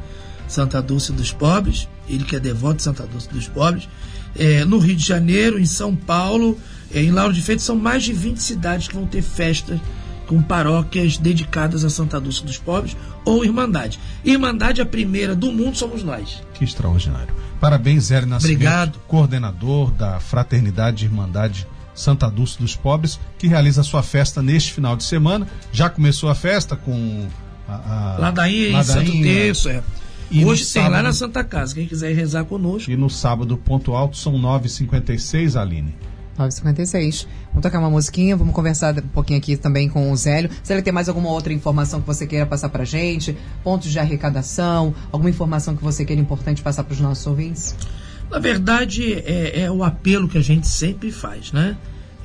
Santa 0.48 0.82
Dulce 0.82 1.12
dos 1.12 1.32
Pobres, 1.32 1.88
ele 2.08 2.24
que 2.24 2.36
é 2.36 2.40
devoto 2.40 2.78
de 2.78 2.84
Santa 2.84 3.06
Dulce 3.08 3.30
dos 3.30 3.48
Pobres. 3.48 3.88
É, 4.36 4.64
no 4.64 4.78
Rio 4.78 4.96
de 4.96 5.06
Janeiro, 5.06 5.60
em 5.60 5.66
São 5.66 5.96
Paulo, 5.96 6.58
é, 6.94 7.02
em 7.02 7.12
Lauro 7.12 7.34
de 7.34 7.42
Freitas, 7.42 7.66
são 7.66 7.76
mais 7.76 8.04
de 8.04 8.14
20 8.14 8.38
cidades 8.38 8.88
que 8.88 8.96
vão 8.96 9.06
ter 9.06 9.22
festas 9.22 9.80
com 10.30 10.44
paróquias 10.44 11.18
dedicadas 11.18 11.84
a 11.84 11.90
Santa 11.90 12.22
Dulce 12.22 12.46
dos 12.46 12.60
Pobres 12.60 12.96
ou 13.26 13.44
Irmandade. 13.44 14.00
Irmandade, 14.24 14.80
a 14.80 14.86
primeira 14.86 15.36
do 15.36 15.52
mundo, 15.52 15.76
somos 15.76 16.04
nós. 16.04 16.44
Que 16.54 16.64
extraordinário. 16.64 17.34
Parabéns, 17.60 18.04
Zé 18.04 18.22
Nascimento, 18.22 18.46
Obrigado. 18.46 19.00
coordenador 19.08 19.90
da 19.92 20.20
Fraternidade 20.20 21.06
Irmandade 21.06 21.68
Santa 21.96 22.30
Dulce 22.30 22.60
dos 22.60 22.76
Pobres, 22.76 23.20
que 23.40 23.48
realiza 23.48 23.82
sua 23.82 24.04
festa 24.04 24.40
neste 24.40 24.72
final 24.72 24.96
de 24.96 25.04
semana. 25.04 25.48
Já 25.72 25.90
começou 25.90 26.30
a 26.30 26.36
festa 26.36 26.76
com 26.76 27.28
a, 27.68 27.74
a 28.16 28.18
Ladainha, 28.20 28.78
Ladainha 28.78 28.84
Santo 28.84 29.12
Terço, 29.12 29.70
é. 29.70 29.82
E 30.30 30.46
Hoje 30.46 30.62
tem 30.62 30.84
sábado, 30.84 30.92
lá 30.92 31.02
na 31.02 31.12
Santa 31.12 31.44
Casa, 31.44 31.74
quem 31.74 31.88
quiser 31.88 32.14
rezar 32.14 32.46
conosco. 32.46 32.92
E 32.92 32.96
no 32.96 33.10
sábado, 33.10 33.58
ponto 33.58 33.96
alto, 33.96 34.16
são 34.16 34.34
9h56, 34.34 35.60
Aline. 35.60 35.96
9h56. 36.40 37.28
Vamos 37.50 37.62
tocar 37.62 37.80
uma 37.80 37.90
musiquinha, 37.90 38.36
vamos 38.36 38.54
conversar 38.54 38.98
um 38.98 39.08
pouquinho 39.10 39.38
aqui 39.38 39.58
também 39.58 39.90
com 39.90 40.12
o 40.12 40.16
Zélio. 40.16 40.50
Zélio, 40.66 40.84
tem 40.84 40.94
mais 40.94 41.10
alguma 41.10 41.30
outra 41.30 41.52
informação 41.52 42.00
que 42.00 42.08
você 42.08 42.26
queira 42.26 42.46
passar 42.46 42.70
pra 42.70 42.86
gente? 42.86 43.38
Pontos 43.64 43.92
de 43.92 44.00
arrecadação? 44.00 44.96
Alguma 45.12 45.30
informação 45.30 45.76
que 45.76 45.84
você 45.84 46.06
queira 46.06 46.22
importante 46.22 46.62
passar 46.62 46.84
para 46.84 46.94
os 46.94 47.00
nossos 47.00 47.28
ouvintes? 47.28 47.76
Na 48.32 48.40
verdade, 48.40 49.14
é, 49.14 49.62
é, 49.62 49.72
o 49.72 49.84
apelo 49.84 50.30
que 50.30 50.38
a 50.38 50.42
gente 50.42 50.68
sempre 50.68 51.12
faz, 51.12 51.52
né? 51.52 51.76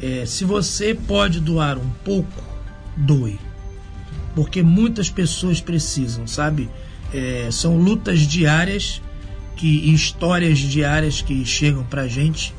É, 0.01 0.25
se 0.27 0.45
você 0.45 0.95
pode 0.95 1.41
doar 1.41 1.79
um 1.79 1.91
pouco, 2.05 2.43
doe. 2.97 3.39
Porque 4.35 4.63
muitas 4.63 5.09
pessoas 5.09 5.61
precisam, 5.61 6.27
sabe? 6.27 6.69
É, 7.13 7.49
são 7.51 7.77
lutas 7.79 8.21
diárias 8.21 9.01
que 9.57 9.93
histórias 9.93 10.59
diárias 10.59 11.23
que 11.23 11.45
chegam 11.45 11.85
pra 11.85 12.09
gente 12.09 12.53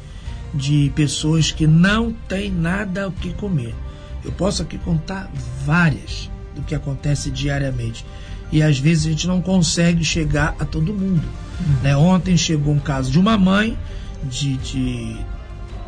de 0.56 0.92
pessoas 0.96 1.52
que 1.52 1.68
não 1.68 2.14
têm 2.28 2.50
nada 2.50 3.08
o 3.08 3.12
que 3.12 3.34
comer. 3.34 3.76
Eu 4.24 4.32
posso 4.32 4.62
aqui 4.62 4.78
contar 4.78 5.30
várias 5.66 6.30
do 6.56 6.62
que 6.62 6.74
acontece 6.74 7.30
diariamente. 7.30 8.06
E 8.52 8.64
às 8.64 8.80
vezes 8.80 9.06
a 9.06 9.10
gente 9.10 9.28
não 9.28 9.42
consegue 9.42 10.04
chegar 10.04 10.56
a 10.60 10.66
todo 10.66 10.94
mundo. 10.94 11.24
Uhum. 11.60 11.84
Né? 11.84 11.96
Ontem 11.96 12.38
chegou 12.38 12.74
um 12.74 12.80
caso 12.80 13.12
de 13.12 13.20
uma 13.20 13.38
mãe 13.38 13.78
de, 14.24 14.58
de 14.58 15.18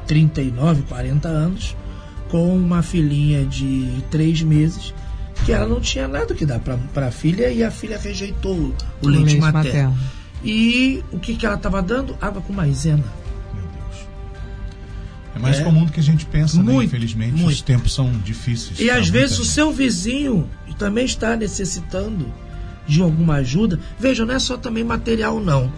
39, 0.06 0.84
40 0.84 1.28
anos, 1.28 1.76
com 2.30 2.56
uma 2.56 2.82
filhinha 2.82 3.46
de 3.46 4.04
3 4.12 4.42
meses, 4.42 4.94
que 5.46 5.52
ela 5.52 5.66
não 5.66 5.80
tinha 5.80 6.08
nada 6.08 6.34
que 6.34 6.46
dar 6.46 6.60
para 6.60 7.08
a 7.08 7.12
filha 7.12 7.50
e 7.50 7.64
a 7.64 7.72
filha 7.72 7.98
rejeitou 7.98 8.54
o, 8.54 8.76
o 9.02 9.08
leite, 9.08 9.26
leite 9.26 9.40
materno. 9.40 9.92
materno. 9.92 9.98
E 10.44 11.04
o 11.12 11.20
que, 11.20 11.36
que 11.36 11.46
ela 11.46 11.56
estava 11.56 11.82
dando? 11.82 12.16
Água 12.22 12.42
com 12.42 12.54
maisena. 12.54 13.04
É 15.38 15.42
mais 15.42 15.60
é. 15.60 15.64
comum 15.64 15.86
do 15.86 15.92
que 15.92 16.00
a 16.00 16.04
gente 16.04 16.26
pensa, 16.26 16.58
né? 16.58 16.64
muito, 16.64 16.80
né? 16.80 16.86
infelizmente. 16.86 17.32
Muito. 17.34 17.50
Os 17.50 17.62
tempos 17.62 17.94
são 17.94 18.12
difíceis. 18.12 18.80
E 18.80 18.90
às 18.90 19.10
vezes 19.10 19.38
gente. 19.38 19.42
o 19.42 19.46
seu 19.46 19.72
vizinho 19.72 20.50
também 20.78 21.06
está 21.06 21.36
necessitando 21.36 22.32
de 22.88 23.02
alguma 23.02 23.36
ajuda. 23.36 23.80
Veja, 24.00 24.26
não 24.26 24.36
é 24.36 24.40
só 24.40 24.58
também 24.58 24.84
material, 24.84 25.40
não. 25.40 25.72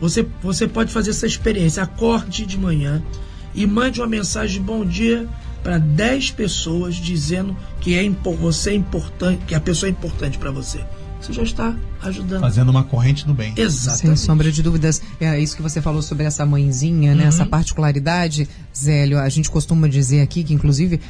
Você, 0.00 0.26
você 0.42 0.66
pode 0.66 0.92
fazer 0.92 1.10
essa 1.10 1.26
experiência. 1.26 1.82
Acorde 1.82 2.46
de 2.46 2.58
manhã 2.58 3.02
e 3.54 3.66
mande 3.66 4.00
uma 4.00 4.06
mensagem 4.06 4.60
de 4.60 4.66
bom 4.66 4.84
dia 4.84 5.28
para 5.62 5.78
10 5.78 6.30
pessoas 6.32 6.94
dizendo 6.94 7.56
que 7.80 7.94
é 7.94 8.08
você 8.38 8.70
é 8.70 8.74
importante, 8.74 9.44
que 9.46 9.54
a 9.54 9.60
pessoa 9.60 9.88
é 9.88 9.90
importante 9.90 10.38
para 10.38 10.50
você. 10.50 10.80
Você 11.20 11.32
já 11.32 11.42
está 11.42 11.76
ajudando. 12.02 12.40
Fazendo 12.40 12.68
uma 12.68 12.84
corrente 12.84 13.26
do 13.26 13.34
bem. 13.34 13.52
Exatamente. 13.56 14.00
Sem 14.00 14.16
sombra 14.16 14.52
de 14.52 14.62
dúvidas. 14.62 15.02
É 15.20 15.38
isso 15.38 15.56
que 15.56 15.62
você 15.62 15.82
falou 15.82 16.00
sobre 16.00 16.24
essa 16.24 16.46
mãezinha, 16.46 17.14
né? 17.14 17.24
Uhum. 17.24 17.28
Essa 17.28 17.44
particularidade, 17.44 18.48
Zélio, 18.76 19.18
a 19.18 19.28
gente 19.28 19.50
costuma 19.50 19.88
dizer 19.88 20.20
aqui 20.20 20.44
que, 20.44 20.54
inclusive, 20.54 21.00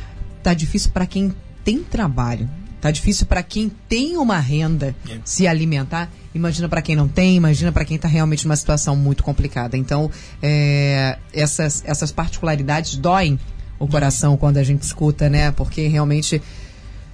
tá 0.42 0.54
difícil 0.54 0.90
para 0.90 1.06
quem 1.06 1.34
tem 1.62 1.82
trabalho. 1.82 2.48
Tá 2.80 2.90
difícil 2.90 3.26
para 3.26 3.42
quem 3.42 3.70
tem 3.88 4.16
uma 4.16 4.38
renda 4.38 4.94
é. 5.08 5.18
se 5.24 5.46
alimentar. 5.46 6.10
Imagina 6.34 6.68
para 6.68 6.80
quem 6.80 6.94
não 6.94 7.08
tem, 7.08 7.36
imagina 7.36 7.72
para 7.72 7.84
quem 7.84 7.96
está 7.96 8.06
realmente 8.06 8.46
numa 8.46 8.56
situação 8.56 8.94
muito 8.94 9.22
complicada. 9.24 9.76
Então, 9.76 10.10
é, 10.40 11.18
essas, 11.32 11.82
essas 11.84 12.12
particularidades 12.12 12.96
doem 12.96 13.38
o 13.78 13.86
coração 13.86 14.36
quando 14.36 14.58
a 14.58 14.62
gente 14.62 14.82
escuta, 14.82 15.28
né? 15.28 15.50
Porque 15.50 15.86
realmente 15.88 16.40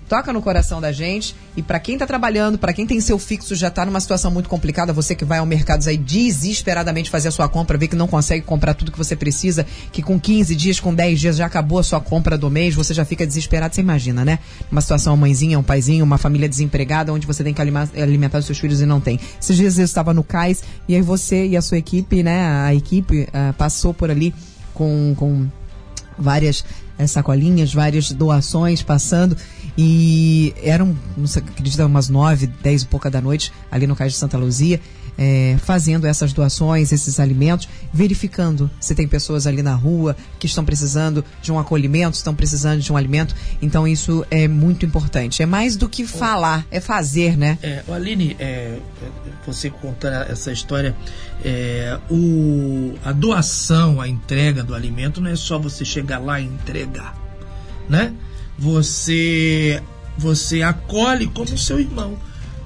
toca 0.09 0.33
no 0.33 0.43
coração 0.43 0.81
da 0.81 0.93
gente. 0.93 1.35
E 1.57 1.63
para 1.63 1.79
quem 1.79 1.95
está 1.95 2.07
trabalhando, 2.07 2.59
para 2.59 2.73
quem 2.73 2.87
tem 2.87 3.01
seu 3.01 3.19
fixo, 3.19 3.55
já 3.55 3.69
está 3.69 3.85
numa 3.85 4.01
situação 4.01 4.31
muito 4.31 4.49
complicada, 4.49 4.93
você 4.93 5.15
que 5.15 5.25
vai 5.25 5.39
ao 5.39 5.47
mercado 5.47 5.87
aí 5.89 5.97
desesperadamente 5.97 7.11
fazer 7.11 7.29
a 7.29 7.31
sua 7.31 7.49
compra, 7.49 7.79
vê 7.79 7.89
que 7.89 7.97
não 7.97 8.09
consegue 8.09 8.45
comprar 8.45 8.75
tudo 8.75 8.93
que 8.93 8.99
você 8.99 9.17
precisa, 9.17 9.67
que 9.93 10.03
com 10.03 10.19
15 10.19 10.55
dias, 10.55 10.81
com 10.81 10.95
10 10.95 11.21
dias 11.21 11.37
já 11.37 11.47
acabou 11.47 11.79
a 11.79 11.83
sua 11.83 12.01
compra 12.01 12.37
do 12.37 12.51
mês, 12.51 12.75
você 12.75 12.93
já 12.93 13.05
fica 13.05 13.27
desesperado, 13.27 13.75
você 13.75 13.81
imagina, 13.81 14.25
né? 14.25 14.39
Uma 14.71 14.81
situação, 14.81 15.15
uma 15.15 15.27
mãezinha, 15.27 15.59
um 15.59 15.63
paizinho, 15.63 16.05
uma 16.05 16.19
família 16.19 16.49
desempregada, 16.49 17.13
onde 17.13 17.27
você 17.27 17.43
tem 17.43 17.55
que 17.55 17.63
alimentar 17.63 18.39
os 18.39 18.47
seus 18.47 18.59
filhos 18.59 18.81
e 18.81 18.87
não 18.87 19.01
tem. 19.01 19.19
Esses 19.41 19.57
dias 19.57 19.79
eu 19.79 19.85
estava 19.85 20.13
no 20.13 20.25
cais 20.25 20.63
e 20.89 20.95
aí 20.95 21.03
você 21.03 21.47
e 21.47 21.57
a 21.57 21.63
sua 21.63 21.79
equipe, 21.79 22.23
né, 22.23 22.47
a 22.47 22.75
equipe 22.75 23.23
uh, 23.23 23.53
passou 23.55 23.95
por 23.95 24.11
ali 24.11 24.35
com, 24.75 25.15
com 25.17 25.47
várias 26.19 26.65
é, 26.99 27.07
sacolinhas, 27.07 27.73
várias 27.73 28.11
doações 28.13 28.83
passando. 28.83 29.37
E 29.77 30.55
eram, 30.63 30.97
não 31.17 31.27
sei, 31.27 31.43
acredito, 31.43 31.85
umas 31.85 32.09
nove, 32.09 32.47
dez 32.47 32.83
e 32.83 32.87
pouca 32.87 33.11
da 33.11 33.21
noite, 33.21 33.53
ali 33.71 33.87
no 33.87 33.97
Cais 33.97 34.13
de 34.13 34.19
Santa 34.19 34.39
Luzia, 34.39 34.81
é, 35.17 35.57
fazendo 35.63 36.07
essas 36.07 36.33
doações, 36.33 36.93
esses 36.93 37.21
alimentos, 37.21 37.69
verificando 37.93 38.71
se 38.81 38.95
tem 38.95 39.07
pessoas 39.07 39.47
ali 39.47 39.63
na 39.63 39.75
rua 39.75 40.17
que 40.39 40.47
estão 40.47 40.65
precisando 40.65 41.25
de 41.43 41.53
um 41.53 41.59
acolhimento, 41.59 42.17
estão 42.17 42.35
precisando 42.35 42.81
de 42.81 42.93
um 42.93 42.97
alimento. 42.97 43.35
Então 43.63 43.87
isso 43.87 44.25
é 44.31 44.49
muito 44.49 44.85
importante. 44.85 45.43
É 45.43 45.47
mais 45.47 45.77
do 45.77 45.89
que 45.89 46.07
falar, 46.07 46.67
é 46.71 46.81
fazer, 46.81 47.37
né? 47.37 47.59
É, 47.63 47.83
Aline, 47.89 48.37
é, 48.39 48.79
você 49.47 49.71
contar 49.71 50.31
essa 50.31 50.51
história, 50.51 50.95
é, 51.45 51.99
o, 52.11 52.95
a 53.05 53.13
doação, 53.13 54.01
a 54.01 54.09
entrega 54.09 54.63
do 54.63 54.75
alimento 54.75 55.21
não 55.21 55.31
é 55.31 55.37
só 55.37 55.59
você 55.59 55.85
chegar 55.85 56.19
lá 56.19 56.41
e 56.41 56.45
entregar, 56.45 57.17
né? 57.89 58.13
Você 58.59 59.83
você 60.17 60.63
acolhe 60.63 61.27
como 61.27 61.59
seu 61.59 61.81
irmão, 61.81 62.17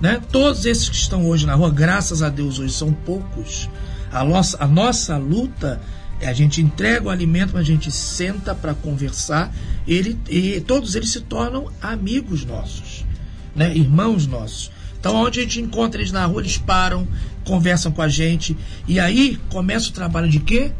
né? 0.00 0.20
Todos 0.30 0.66
esses 0.66 0.88
que 0.88 0.96
estão 0.96 1.26
hoje 1.26 1.46
na 1.46 1.54
rua, 1.54 1.70
graças 1.70 2.22
a 2.22 2.28
Deus 2.28 2.58
hoje 2.58 2.74
são 2.74 2.92
poucos. 2.92 3.70
A 4.12 4.24
nossa, 4.24 4.62
a 4.62 4.66
nossa 4.66 5.16
luta 5.16 5.80
é 6.20 6.28
a 6.28 6.32
gente 6.32 6.60
entrega 6.60 7.06
o 7.06 7.10
alimento, 7.10 7.56
a 7.56 7.62
gente 7.62 7.90
senta 7.90 8.54
para 8.54 8.74
conversar. 8.74 9.54
Ele, 9.86 10.18
e 10.28 10.60
todos 10.60 10.94
eles 10.94 11.10
se 11.10 11.20
tornam 11.20 11.70
amigos 11.80 12.44
nossos, 12.44 13.04
né? 13.54 13.74
irmãos 13.74 14.26
nossos. 14.26 14.70
Então, 14.98 15.14
onde 15.14 15.40
a 15.40 15.42
gente 15.42 15.60
encontra 15.60 16.00
eles 16.00 16.12
na 16.12 16.26
rua, 16.26 16.40
eles 16.42 16.58
param, 16.58 17.06
conversam 17.44 17.92
com 17.92 18.02
a 18.02 18.08
gente. 18.08 18.56
E 18.86 18.98
aí 18.98 19.38
começa 19.48 19.90
o 19.90 19.92
trabalho 19.92 20.28
de 20.28 20.40
quê? 20.40 20.72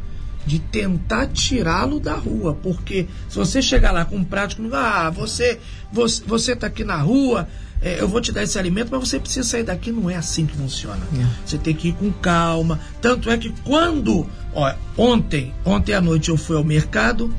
De 0.49 0.59
tentar 0.59 1.27
tirá-lo 1.27 2.01
da 2.01 2.15
rua. 2.15 2.57
Porque 2.63 3.07
se 3.29 3.37
você 3.37 3.61
chegar 3.61 3.93
lá 3.93 4.05
com 4.05 4.17
um 4.17 4.25
prático, 4.25 4.63
ah, 4.73 5.11
você, 5.11 5.61
você, 5.93 6.23
você 6.27 6.57
tá 6.57 6.67
aqui 6.67 6.85
na 6.85 6.97
rua, 6.97 7.47
é, 7.83 8.01
eu 8.01 8.09
vou 8.09 8.21
te 8.21 8.33
dar 8.33 8.43
esse 8.43 8.59
alimento, 8.59 8.89
mas 8.91 9.09
você 9.09 9.21
precisa 9.21 9.47
sair 9.47 9.63
daqui. 9.63 9.93
Não 9.93 10.09
é 10.09 10.17
assim 10.17 10.47
que 10.47 10.57
funciona. 10.57 11.07
É. 11.15 11.27
Você 11.47 11.59
tem 11.59 11.75
que 11.75 11.89
ir 11.89 11.93
com 11.93 12.11
calma. 12.11 12.81
Tanto 13.01 13.31
é 13.31 13.37
que 13.37 13.53
quando. 13.63 14.27
Ó, 14.55 14.75
ontem, 14.97 15.53
ontem 15.65 15.93
à 15.93 16.01
noite 16.01 16.31
eu 16.31 16.37
fui 16.37 16.57
ao 16.57 16.65
mercado 16.65 17.33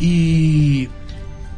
e 0.00 0.88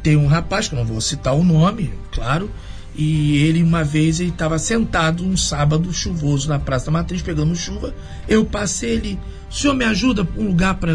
tem 0.03 0.17
um 0.17 0.27
rapaz, 0.27 0.69
que 0.69 0.75
eu 0.75 0.79
não 0.79 0.87
vou 0.87 1.01
citar 1.01 1.35
o 1.35 1.43
nome, 1.43 1.93
claro, 2.13 2.51
e 2.97 3.39
ele, 3.39 3.63
uma 3.63 3.83
vez, 3.83 4.21
ele 4.21 4.31
estava 4.31 4.59
sentado 4.59 5.25
um 5.25 5.37
sábado 5.37 5.93
chuvoso 5.93 6.49
na 6.49 6.59
Praça 6.59 6.87
da 6.87 6.93
Matriz, 6.93 7.23
pegando 7.23 7.55
chuva. 7.57 7.93
Eu 8.29 8.45
passei 8.45 8.91
ele, 8.91 9.19
senhor 9.51 9.75
me 9.75 9.85
ajuda 9.85 10.27
um 10.37 10.49
lugar 10.49 10.77
para 10.77 10.93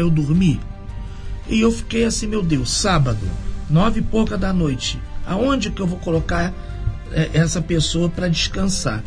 eu 0.00 0.10
dormir? 0.10 0.60
E 1.48 1.60
eu 1.60 1.72
fiquei 1.72 2.04
assim, 2.04 2.26
meu 2.26 2.42
Deus, 2.42 2.70
sábado, 2.70 3.28
nove 3.68 4.00
e 4.00 4.02
pouca 4.02 4.38
da 4.38 4.52
noite, 4.52 5.00
aonde 5.26 5.70
que 5.70 5.80
eu 5.80 5.86
vou 5.86 5.98
colocar 5.98 6.52
é, 7.12 7.30
essa 7.34 7.60
pessoa 7.60 8.08
para 8.08 8.28
descansar? 8.28 9.02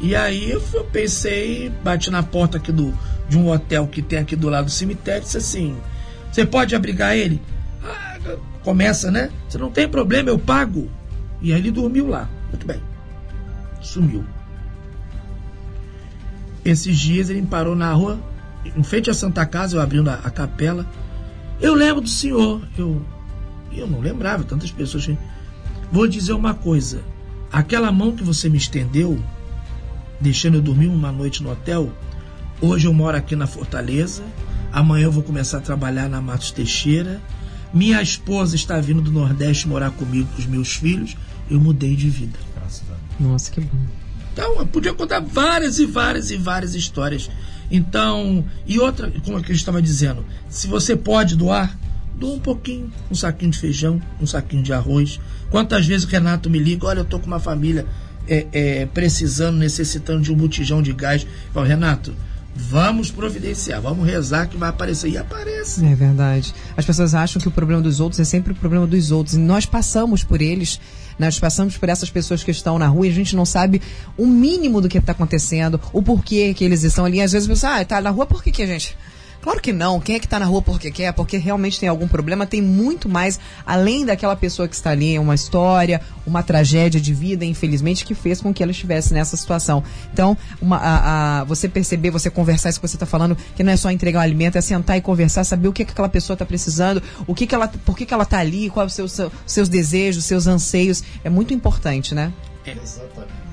E 0.00 0.14
aí 0.14 0.50
eu, 0.50 0.60
pensei, 0.90 1.70
bati 1.82 2.10
na 2.10 2.22
porta 2.22 2.56
aqui 2.56 2.72
do, 2.72 2.92
de 3.28 3.38
um 3.38 3.50
hotel 3.50 3.86
que 3.86 4.02
tem 4.02 4.18
aqui 4.18 4.34
do 4.34 4.48
lado 4.48 4.66
do 4.66 4.70
cemitério 4.70 5.22
disse 5.22 5.36
assim: 5.36 5.76
Você 6.30 6.44
pode 6.44 6.74
abrigar 6.74 7.16
ele? 7.16 7.40
Ah, 7.82 8.18
começa, 8.62 9.10
né? 9.10 9.30
Você 9.48 9.56
não 9.56 9.70
tem 9.70 9.88
problema, 9.88 10.30
eu 10.30 10.38
pago. 10.38 10.90
E 11.44 11.52
aí 11.52 11.60
ele 11.60 11.70
dormiu 11.70 12.08
lá. 12.08 12.26
Muito 12.48 12.66
bem. 12.66 12.80
Sumiu. 13.82 14.24
Esses 16.64 16.98
dias 16.98 17.28
ele 17.28 17.42
parou 17.42 17.76
na 17.76 17.92
rua, 17.92 18.18
em 18.64 18.82
frente 18.82 19.10
à 19.10 19.14
Santa 19.14 19.44
Casa, 19.44 19.76
eu 19.76 19.82
abrindo 19.82 20.08
a, 20.08 20.14
a 20.14 20.30
capela. 20.30 20.86
Eu 21.60 21.74
lembro 21.74 22.00
do 22.00 22.08
senhor. 22.08 22.62
Eu, 22.78 23.04
eu 23.70 23.86
não 23.86 24.00
lembrava, 24.00 24.42
tantas 24.42 24.70
pessoas. 24.72 25.06
Vou 25.92 26.08
dizer 26.08 26.32
uma 26.32 26.54
coisa. 26.54 27.02
Aquela 27.52 27.92
mão 27.92 28.16
que 28.16 28.24
você 28.24 28.48
me 28.48 28.56
estendeu, 28.56 29.22
deixando 30.18 30.54
eu 30.54 30.62
dormir 30.62 30.86
uma 30.86 31.12
noite 31.12 31.42
no 31.42 31.52
hotel, 31.52 31.92
hoje 32.58 32.86
eu 32.86 32.94
moro 32.94 33.18
aqui 33.18 33.36
na 33.36 33.46
Fortaleza. 33.46 34.22
Amanhã 34.72 35.04
eu 35.04 35.12
vou 35.12 35.22
começar 35.22 35.58
a 35.58 35.60
trabalhar 35.60 36.08
na 36.08 36.22
Matos 36.22 36.50
Teixeira. 36.50 37.20
Minha 37.72 38.00
esposa 38.00 38.56
está 38.56 38.80
vindo 38.80 39.02
do 39.02 39.12
Nordeste 39.12 39.68
morar 39.68 39.90
comigo 39.90 40.26
com 40.34 40.38
os 40.38 40.46
meus 40.46 40.74
filhos 40.74 41.14
eu 41.50 41.60
mudei 41.60 41.94
de 41.96 42.08
vida. 42.08 42.38
Nossa, 43.18 43.50
que 43.50 43.60
bom. 43.60 43.78
Então, 44.32 44.58
eu 44.58 44.66
podia 44.66 44.92
contar 44.92 45.20
várias 45.20 45.78
e 45.78 45.86
várias 45.86 46.30
e 46.30 46.36
várias 46.36 46.74
histórias. 46.74 47.30
Então, 47.70 48.44
e 48.66 48.78
outra, 48.78 49.12
como 49.24 49.38
é 49.38 49.42
que 49.42 49.52
eu 49.52 49.56
estava 49.56 49.80
dizendo, 49.80 50.24
se 50.48 50.66
você 50.66 50.96
pode 50.96 51.36
doar, 51.36 51.76
Dou 52.16 52.36
um 52.36 52.38
pouquinho, 52.38 52.92
um 53.10 53.14
saquinho 53.14 53.50
de 53.50 53.58
feijão, 53.58 54.00
um 54.20 54.26
saquinho 54.26 54.62
de 54.62 54.72
arroz. 54.72 55.20
Quantas 55.50 55.86
vezes 55.86 56.06
o 56.06 56.08
Renato 56.08 56.48
me 56.48 56.58
liga, 56.58 56.86
olha, 56.86 57.00
eu 57.00 57.04
tô 57.04 57.18
com 57.18 57.26
uma 57.26 57.40
família 57.40 57.86
é, 58.28 58.46
é, 58.52 58.86
precisando, 58.86 59.58
necessitando 59.58 60.22
de 60.22 60.32
um 60.32 60.36
botijão 60.36 60.80
de 60.80 60.92
gás. 60.92 61.24
Eu 61.24 61.52
falo, 61.52 61.66
Renato, 61.66 62.14
vamos 62.54 63.10
providenciar, 63.10 63.82
vamos 63.82 64.06
rezar 64.06 64.46
que 64.46 64.56
vai 64.56 64.68
aparecer. 64.68 65.10
E 65.10 65.18
aparece. 65.18 65.84
É 65.84 65.94
verdade. 65.94 66.54
As 66.76 66.84
pessoas 66.84 67.14
acham 67.14 67.42
que 67.42 67.48
o 67.48 67.50
problema 67.50 67.82
dos 67.82 67.98
outros 67.98 68.20
é 68.20 68.24
sempre 68.24 68.52
o 68.52 68.56
problema 68.56 68.86
dos 68.86 69.10
outros. 69.10 69.34
E 69.34 69.40
nós 69.40 69.66
passamos 69.66 70.22
por 70.22 70.40
eles. 70.40 70.80
Nós 71.18 71.38
passamos 71.38 71.76
por 71.76 71.88
essas 71.88 72.10
pessoas 72.10 72.42
que 72.42 72.50
estão 72.50 72.78
na 72.78 72.86
rua 72.86 73.06
e 73.06 73.10
a 73.10 73.12
gente 73.12 73.36
não 73.36 73.44
sabe 73.44 73.80
o 74.16 74.26
mínimo 74.26 74.80
do 74.80 74.88
que 74.88 74.98
está 74.98 75.12
acontecendo, 75.12 75.80
o 75.92 76.02
porquê 76.02 76.52
que 76.54 76.64
eles 76.64 76.82
estão 76.82 77.04
ali. 77.04 77.20
Às 77.20 77.32
vezes 77.32 77.48
você, 77.48 77.66
ah, 77.66 77.84
tá 77.84 78.00
na 78.00 78.10
rua, 78.10 78.26
por 78.26 78.42
que, 78.42 78.50
que 78.50 78.62
a 78.62 78.66
gente. 78.66 78.96
Claro 79.44 79.60
que 79.60 79.74
não. 79.74 80.00
Quem 80.00 80.16
é 80.16 80.18
que 80.18 80.24
está 80.24 80.40
na 80.40 80.46
rua 80.46 80.62
porque 80.62 80.90
quer? 80.90 81.12
Porque 81.12 81.36
realmente 81.36 81.78
tem 81.78 81.86
algum 81.86 82.08
problema. 82.08 82.46
Tem 82.46 82.62
muito 82.62 83.10
mais, 83.10 83.38
além 83.66 84.06
daquela 84.06 84.34
pessoa 84.34 84.66
que 84.66 84.74
está 84.74 84.88
ali, 84.88 85.18
uma 85.18 85.34
história, 85.34 86.00
uma 86.26 86.42
tragédia 86.42 86.98
de 86.98 87.12
vida, 87.12 87.44
infelizmente, 87.44 88.06
que 88.06 88.14
fez 88.14 88.40
com 88.40 88.54
que 88.54 88.62
ela 88.62 88.72
estivesse 88.72 89.12
nessa 89.12 89.36
situação. 89.36 89.84
Então, 90.10 90.34
uma, 90.62 90.78
a, 90.78 91.40
a, 91.40 91.44
você 91.44 91.68
perceber, 91.68 92.08
você 92.08 92.30
conversar 92.30 92.70
isso 92.70 92.80
que 92.80 92.88
você 92.88 92.96
está 92.96 93.04
falando, 93.04 93.36
que 93.54 93.62
não 93.62 93.70
é 93.70 93.76
só 93.76 93.90
entregar 93.90 94.20
o 94.20 94.22
um 94.22 94.24
alimento, 94.24 94.56
é 94.56 94.62
sentar 94.62 94.96
e 94.96 95.02
conversar, 95.02 95.44
saber 95.44 95.68
o 95.68 95.74
que, 95.74 95.84
que 95.84 95.92
aquela 95.92 96.08
pessoa 96.08 96.36
está 96.36 96.46
precisando, 96.46 97.02
o 97.26 97.34
que, 97.34 97.46
que 97.46 97.54
ela, 97.54 97.68
por 97.68 97.98
que, 97.98 98.06
que 98.06 98.14
ela 98.14 98.22
está 98.22 98.38
ali, 98.38 98.70
quais 98.70 98.92
os 98.92 98.94
seus, 98.94 99.12
seus, 99.12 99.32
seus 99.44 99.68
desejos, 99.68 100.24
seus 100.24 100.46
anseios. 100.46 101.04
É 101.22 101.28
muito 101.28 101.52
importante, 101.52 102.14
né? 102.14 102.32
Exatamente. 102.64 103.44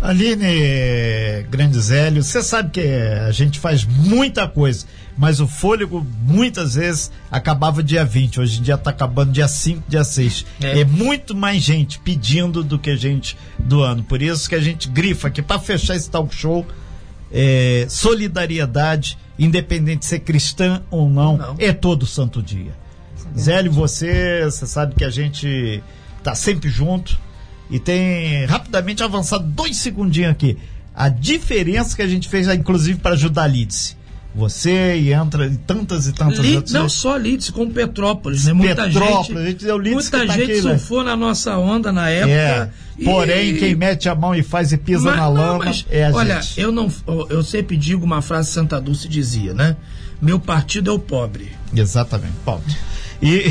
Aline 0.00 1.44
Grandizélio, 1.48 2.22
você 2.22 2.42
sabe 2.42 2.70
que 2.70 2.80
a 2.80 3.30
gente 3.30 3.58
faz 3.58 3.84
muita 3.84 4.48
coisa, 4.48 4.86
mas 5.16 5.40
o 5.40 5.46
fôlego 5.46 6.06
muitas 6.22 6.74
vezes 6.74 7.12
acabava 7.30 7.82
dia 7.82 8.04
20, 8.04 8.40
hoje 8.40 8.60
em 8.60 8.62
dia 8.62 8.74
está 8.74 8.90
acabando 8.90 9.32
dia 9.32 9.46
5, 9.46 9.84
dia 9.88 10.04
6. 10.04 10.46
É. 10.60 10.80
é. 10.80 10.84
muito 10.84 11.34
mais 11.34 11.62
gente 11.62 11.98
pedindo 11.98 12.64
do 12.64 12.78
que 12.78 12.96
gente 12.96 13.36
doando. 13.58 14.02
Por 14.02 14.22
isso 14.22 14.48
que 14.48 14.54
a 14.54 14.60
gente 14.60 14.88
grifa 14.88 15.28
aqui 15.28 15.42
para 15.42 15.58
fechar 15.58 15.96
esse 15.96 16.10
talk 16.10 16.34
show. 16.34 16.66
É, 17.34 17.86
solidariedade, 17.88 19.16
independente 19.38 20.00
de 20.00 20.04
ser 20.04 20.18
cristã 20.20 20.82
ou 20.90 21.08
não, 21.08 21.38
não. 21.38 21.56
é 21.58 21.72
todo 21.72 22.04
santo 22.04 22.42
dia. 22.42 22.72
Zélio, 23.38 23.72
você, 23.72 24.44
você 24.44 24.66
sabe 24.66 24.94
que 24.94 25.04
a 25.04 25.08
gente 25.08 25.82
tá 26.22 26.34
sempre 26.34 26.68
junto 26.68 27.18
e 27.70 27.78
tem 27.78 28.44
rapidamente 28.44 29.02
avançado 29.02 29.44
dois 29.44 29.78
segundinhos 29.78 30.30
aqui. 30.30 30.58
A 30.94 31.08
diferença 31.08 31.96
que 31.96 32.02
a 32.02 32.06
gente 32.06 32.28
fez, 32.28 32.46
inclusive, 32.48 32.98
para 32.98 33.12
ajudar 33.12 33.44
a 33.44 33.46
Lídice. 33.46 33.96
Você 34.34 34.96
e 34.96 35.12
entra 35.12 35.46
e 35.46 35.56
tantas 35.56 36.06
e 36.06 36.12
tantas 36.12 36.38
Lid, 36.38 36.56
outras. 36.56 36.72
Não 36.72 36.88
só 36.88 37.16
Lídice, 37.18 37.52
como 37.52 37.70
Petrópolis, 37.70 38.46
né? 38.46 38.54
Muita 38.54 38.84
Petrópolis, 38.84 39.44
gente, 39.44 39.68
é 39.68 39.74
o 39.74 39.78
muita 39.78 40.10
tá 40.10 40.26
gente 40.26 40.42
aqui, 40.42 40.54
né? 40.54 40.60
surfou 40.62 40.98
né? 40.98 41.10
na 41.10 41.16
nossa 41.16 41.58
onda 41.58 41.92
na 41.92 42.08
época. 42.08 42.32
É. 42.32 42.70
E... 42.98 43.04
Porém, 43.04 43.56
quem 43.56 43.74
mete 43.74 44.08
a 44.08 44.14
mão 44.14 44.34
e 44.34 44.42
faz 44.42 44.72
e 44.72 44.78
pisa 44.78 45.10
mas, 45.10 45.16
na 45.16 45.28
lama 45.28 45.64
mas, 45.66 45.84
é 45.90 46.06
a 46.06 46.12
olha, 46.12 46.40
gente. 46.40 46.60
eu 46.60 46.72
não, 46.72 46.90
eu 47.28 47.42
sempre 47.42 47.76
digo 47.76 48.04
uma 48.04 48.22
frase 48.22 48.48
que 48.48 48.54
Santa 48.54 48.80
Dulce 48.80 49.06
dizia, 49.06 49.52
né? 49.52 49.76
Meu 50.20 50.40
partido 50.40 50.90
é 50.90 50.94
o 50.94 50.98
pobre. 50.98 51.52
Exatamente, 51.74 52.34
pobre. 52.44 52.74
E, 53.22 53.44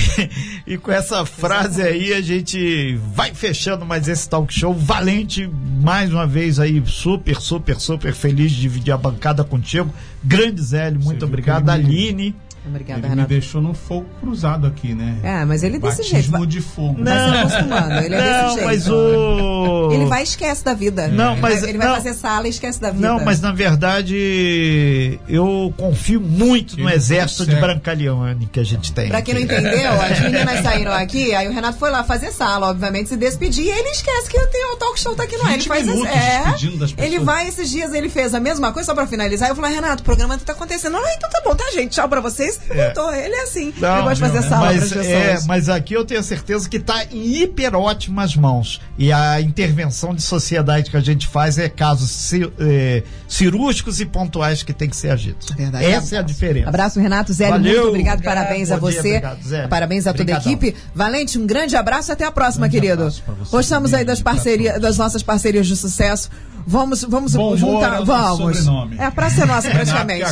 e 0.74 0.78
com 0.78 0.92
essa 0.92 1.26
frase 1.26 1.82
aí 1.82 2.14
a 2.14 2.22
gente 2.22 2.96
vai 3.16 3.34
fechando 3.34 3.86
mais 3.86 4.08
esse 4.10 4.28
talk 4.30 4.54
show. 4.54 4.74
Valente, 4.74 5.50
mais 5.82 6.12
uma 6.12 6.28
vez 6.28 6.60
aí, 6.60 6.84
super, 6.86 7.40
super, 7.40 7.80
super 7.80 8.14
feliz 8.14 8.52
de 8.52 8.62
dividir 8.62 8.92
a 8.94 8.98
bancada 8.98 9.44
contigo. 9.44 9.92
Grande 10.22 10.62
Zélio, 10.62 11.00
muito 11.02 11.24
obrigado. 11.24 11.70
Aline. 11.70 12.36
Obrigada, 12.66 13.00
ele 13.00 13.08
Renato. 13.10 13.30
me 13.30 13.40
deixou 13.40 13.62
no 13.62 13.74
fogo 13.74 14.06
cruzado 14.20 14.68
aqui, 14.68 14.94
né? 14.94 15.18
É, 15.24 15.46
mas 15.46 15.64
ele 15.64 15.78
é 15.78 15.80
desse 15.80 16.04
Batismo 16.04 16.38
jeito. 16.38 16.48
de 16.48 16.62
fogo. 16.62 17.02
Não, 17.02 17.06
vai 17.06 17.50
se 17.50 17.56
acostumando, 17.56 17.94
ele 17.94 18.16
é 18.16 18.20
não, 18.20 18.44
desse 18.44 18.54
jeito. 18.54 18.66
Mas 18.66 18.88
o... 18.88 19.90
Ele 19.92 20.06
vai 20.06 20.22
e 20.22 20.24
esquece 20.24 20.64
da 20.64 20.74
vida. 20.74 21.08
Não, 21.08 21.34
ele 21.34 21.42
mas 21.42 21.62
vai, 21.62 21.70
ele 21.70 21.78
não, 21.78 21.88
vai 21.88 21.96
fazer 21.98 22.14
sala 22.14 22.48
e 22.48 22.50
esquece 22.50 22.80
da 22.80 22.92
vida. 22.92 23.08
Não, 23.08 23.24
mas 23.24 23.42
na 23.42 23.52
verdade 23.52 25.20
eu 25.28 25.74
confio 25.78 26.22
muito 26.22 26.76
ele 26.76 26.84
no 26.84 26.90
exército 26.90 27.46
de 27.46 27.56
Brancaleone 27.56 28.48
que 28.48 28.60
a 28.60 28.64
gente 28.64 28.92
tem. 28.94 29.10
Pra 29.10 29.22
quem 29.22 29.34
não 29.34 29.42
entendeu, 29.42 29.92
as 30.02 30.20
meninas 30.20 30.62
saíram 30.62 30.94
aqui, 30.94 31.34
aí 31.34 31.48
o 31.48 31.52
Renato 31.52 31.78
foi 31.78 31.90
lá 31.90 32.04
fazer 32.04 32.32
sala, 32.32 32.70
obviamente, 32.70 33.10
se 33.10 33.18
despedir, 33.18 33.66
e 33.66 33.70
ele 33.70 33.90
esquece 33.90 34.30
que 34.30 34.38
o 34.38 34.76
talk 34.78 35.00
show 35.00 35.16
tá 35.16 35.24
aqui 35.24 35.38
no 35.38 35.46
ar. 35.46 35.54
Ele 35.54 35.64
faz 35.64 35.88
isso. 35.88 36.06
É, 36.06 37.06
ele 37.06 37.20
vai 37.20 37.48
esses 37.48 37.70
dias, 37.70 37.94
ele 37.94 38.10
fez 38.10 38.34
a 38.34 38.40
mesma 38.40 38.72
coisa, 38.72 38.88
só 38.88 38.96
pra 38.96 39.08
finalizar. 39.08 39.50
Eu 39.50 39.56
falei, 39.56 39.74
Renato, 39.74 40.02
o 40.02 40.06
programa 40.06 40.38
tá 40.38 40.54
acontecendo. 40.54 40.98
Ah, 40.98 41.14
então 41.16 41.30
tá 41.30 41.42
bom, 41.44 41.56
tá, 41.56 41.66
gente? 41.74 41.92
Tchau 41.92 42.08
pra 42.08 42.22
vocês. 42.22 42.51
É. 42.70 42.86
Voltou. 42.86 43.14
Ele 43.14 43.36
é 43.36 43.44
assim. 43.44 43.74
Não, 43.78 43.94
ele 43.94 44.02
gosta 44.04 44.16
de 44.16 44.32
fazer 44.34 44.50
sala 44.50 44.66
mas, 44.66 44.92
é, 44.92 45.40
mas 45.48 45.70
aqui 45.70 45.94
eu 45.94 46.06
tenho 46.06 46.24
certeza 46.24 46.70
que 46.70 46.78
está 46.78 47.06
em 47.06 47.42
hiper 47.42 47.76
ótimas 47.76 48.36
mãos. 48.36 48.82
E 48.98 49.12
a 49.12 49.42
intervenção 49.42 50.14
de 50.14 50.22
sociedade 50.22 50.90
que 50.90 50.98
a 50.98 51.02
gente 51.02 51.28
faz 51.28 51.58
é 51.58 51.70
casos 51.70 52.32
é, 52.60 53.04
cirúrgicos 53.28 54.00
e 54.00 54.06
pontuais 54.06 54.64
que 54.64 54.74
tem 54.74 54.90
que 54.90 54.96
ser 54.96 55.10
agidos. 55.10 55.48
Verdade. 55.56 55.86
Essa 55.86 56.16
é 56.16 56.20
a 56.20 56.22
diferença. 56.22 56.70
Abraço, 56.70 57.00
Renato 57.00 57.34
Zé. 57.34 57.50
Muito 57.50 57.68
obrigado, 57.68 57.88
obrigado 57.88 58.24
parabéns 58.24 58.72
a 58.72 58.78
você. 58.78 59.02
Dia, 59.02 59.38
obrigado, 59.38 59.70
parabéns 59.70 60.08
a 60.08 60.14
toda 60.14 60.36
a 60.36 60.38
equipe. 60.38 60.76
Valente, 60.94 61.38
um 61.38 61.46
grande 61.46 61.76
abraço 61.76 62.12
até 62.12 62.26
a 62.26 62.32
próxima, 62.32 62.68
grande 62.68 62.88
querido. 62.88 63.14
Gostamos 63.50 63.94
aí 63.94 64.06
das 64.06 64.22
parcerias, 64.22 64.80
das 64.80 64.98
nossas 64.98 65.24
parcerias 65.24 65.68
de 65.68 65.76
sucesso. 65.76 66.30
Vamos, 66.66 67.04
vamos 67.04 67.36
Bom 67.36 67.56
juntar. 67.56 68.02
É 68.02 68.06
vamos. 68.06 68.68
É 68.98 69.06
a 69.06 69.12
praça 69.12 69.46
nossa, 69.46 69.70
praticamente. 69.70 70.26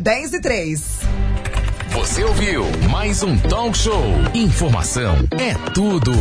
10 0.00 0.32
e 0.34 0.40
3. 0.40 0.82
Você 1.90 2.22
ouviu 2.22 2.64
mais 2.90 3.22
um 3.22 3.36
Talk 3.36 3.76
Show. 3.76 4.04
Informação 4.34 5.16
é 5.38 5.54
tudo. 5.72 6.12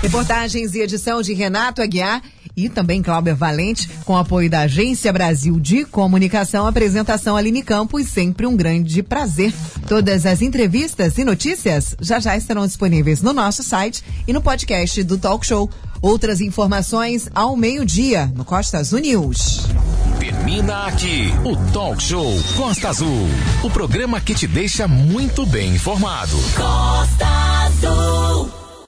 Reportagens 0.00 0.74
e 0.74 0.80
edição 0.80 1.22
de 1.22 1.32
Renato 1.32 1.80
Aguiar 1.80 2.22
e 2.56 2.68
também 2.68 3.02
Cláudia 3.02 3.34
Valente, 3.34 3.88
com 4.04 4.16
apoio 4.16 4.48
da 4.48 4.60
Agência 4.60 5.12
Brasil 5.12 5.58
de 5.58 5.84
Comunicação. 5.84 6.66
Apresentação 6.66 7.36
Aline 7.36 7.62
Campos, 7.62 8.06
sempre 8.06 8.46
um 8.46 8.56
grande 8.56 9.02
prazer. 9.02 9.52
Todas 9.88 10.24
as 10.26 10.40
entrevistas 10.40 11.18
e 11.18 11.24
notícias 11.24 11.96
já 12.00 12.20
já 12.20 12.36
estarão 12.36 12.66
disponíveis 12.66 13.22
no 13.22 13.32
nosso 13.32 13.62
site 13.62 14.04
e 14.26 14.32
no 14.32 14.40
podcast 14.40 15.02
do 15.02 15.18
Talk 15.18 15.44
Show. 15.44 15.68
Outras 16.04 16.42
informações 16.42 17.30
ao 17.34 17.56
meio-dia 17.56 18.30
no 18.36 18.44
Costa 18.44 18.76
Azul 18.76 18.98
News. 18.98 19.62
Termina 20.20 20.84
aqui 20.84 21.32
o 21.42 21.56
Talk 21.72 22.02
Show 22.02 22.30
Costa 22.58 22.90
Azul. 22.90 23.26
O 23.62 23.70
programa 23.70 24.20
que 24.20 24.34
te 24.34 24.46
deixa 24.46 24.86
muito 24.86 25.46
bem 25.46 25.74
informado. 25.74 26.36
Costa 26.54 27.26
Azul. 27.64 28.63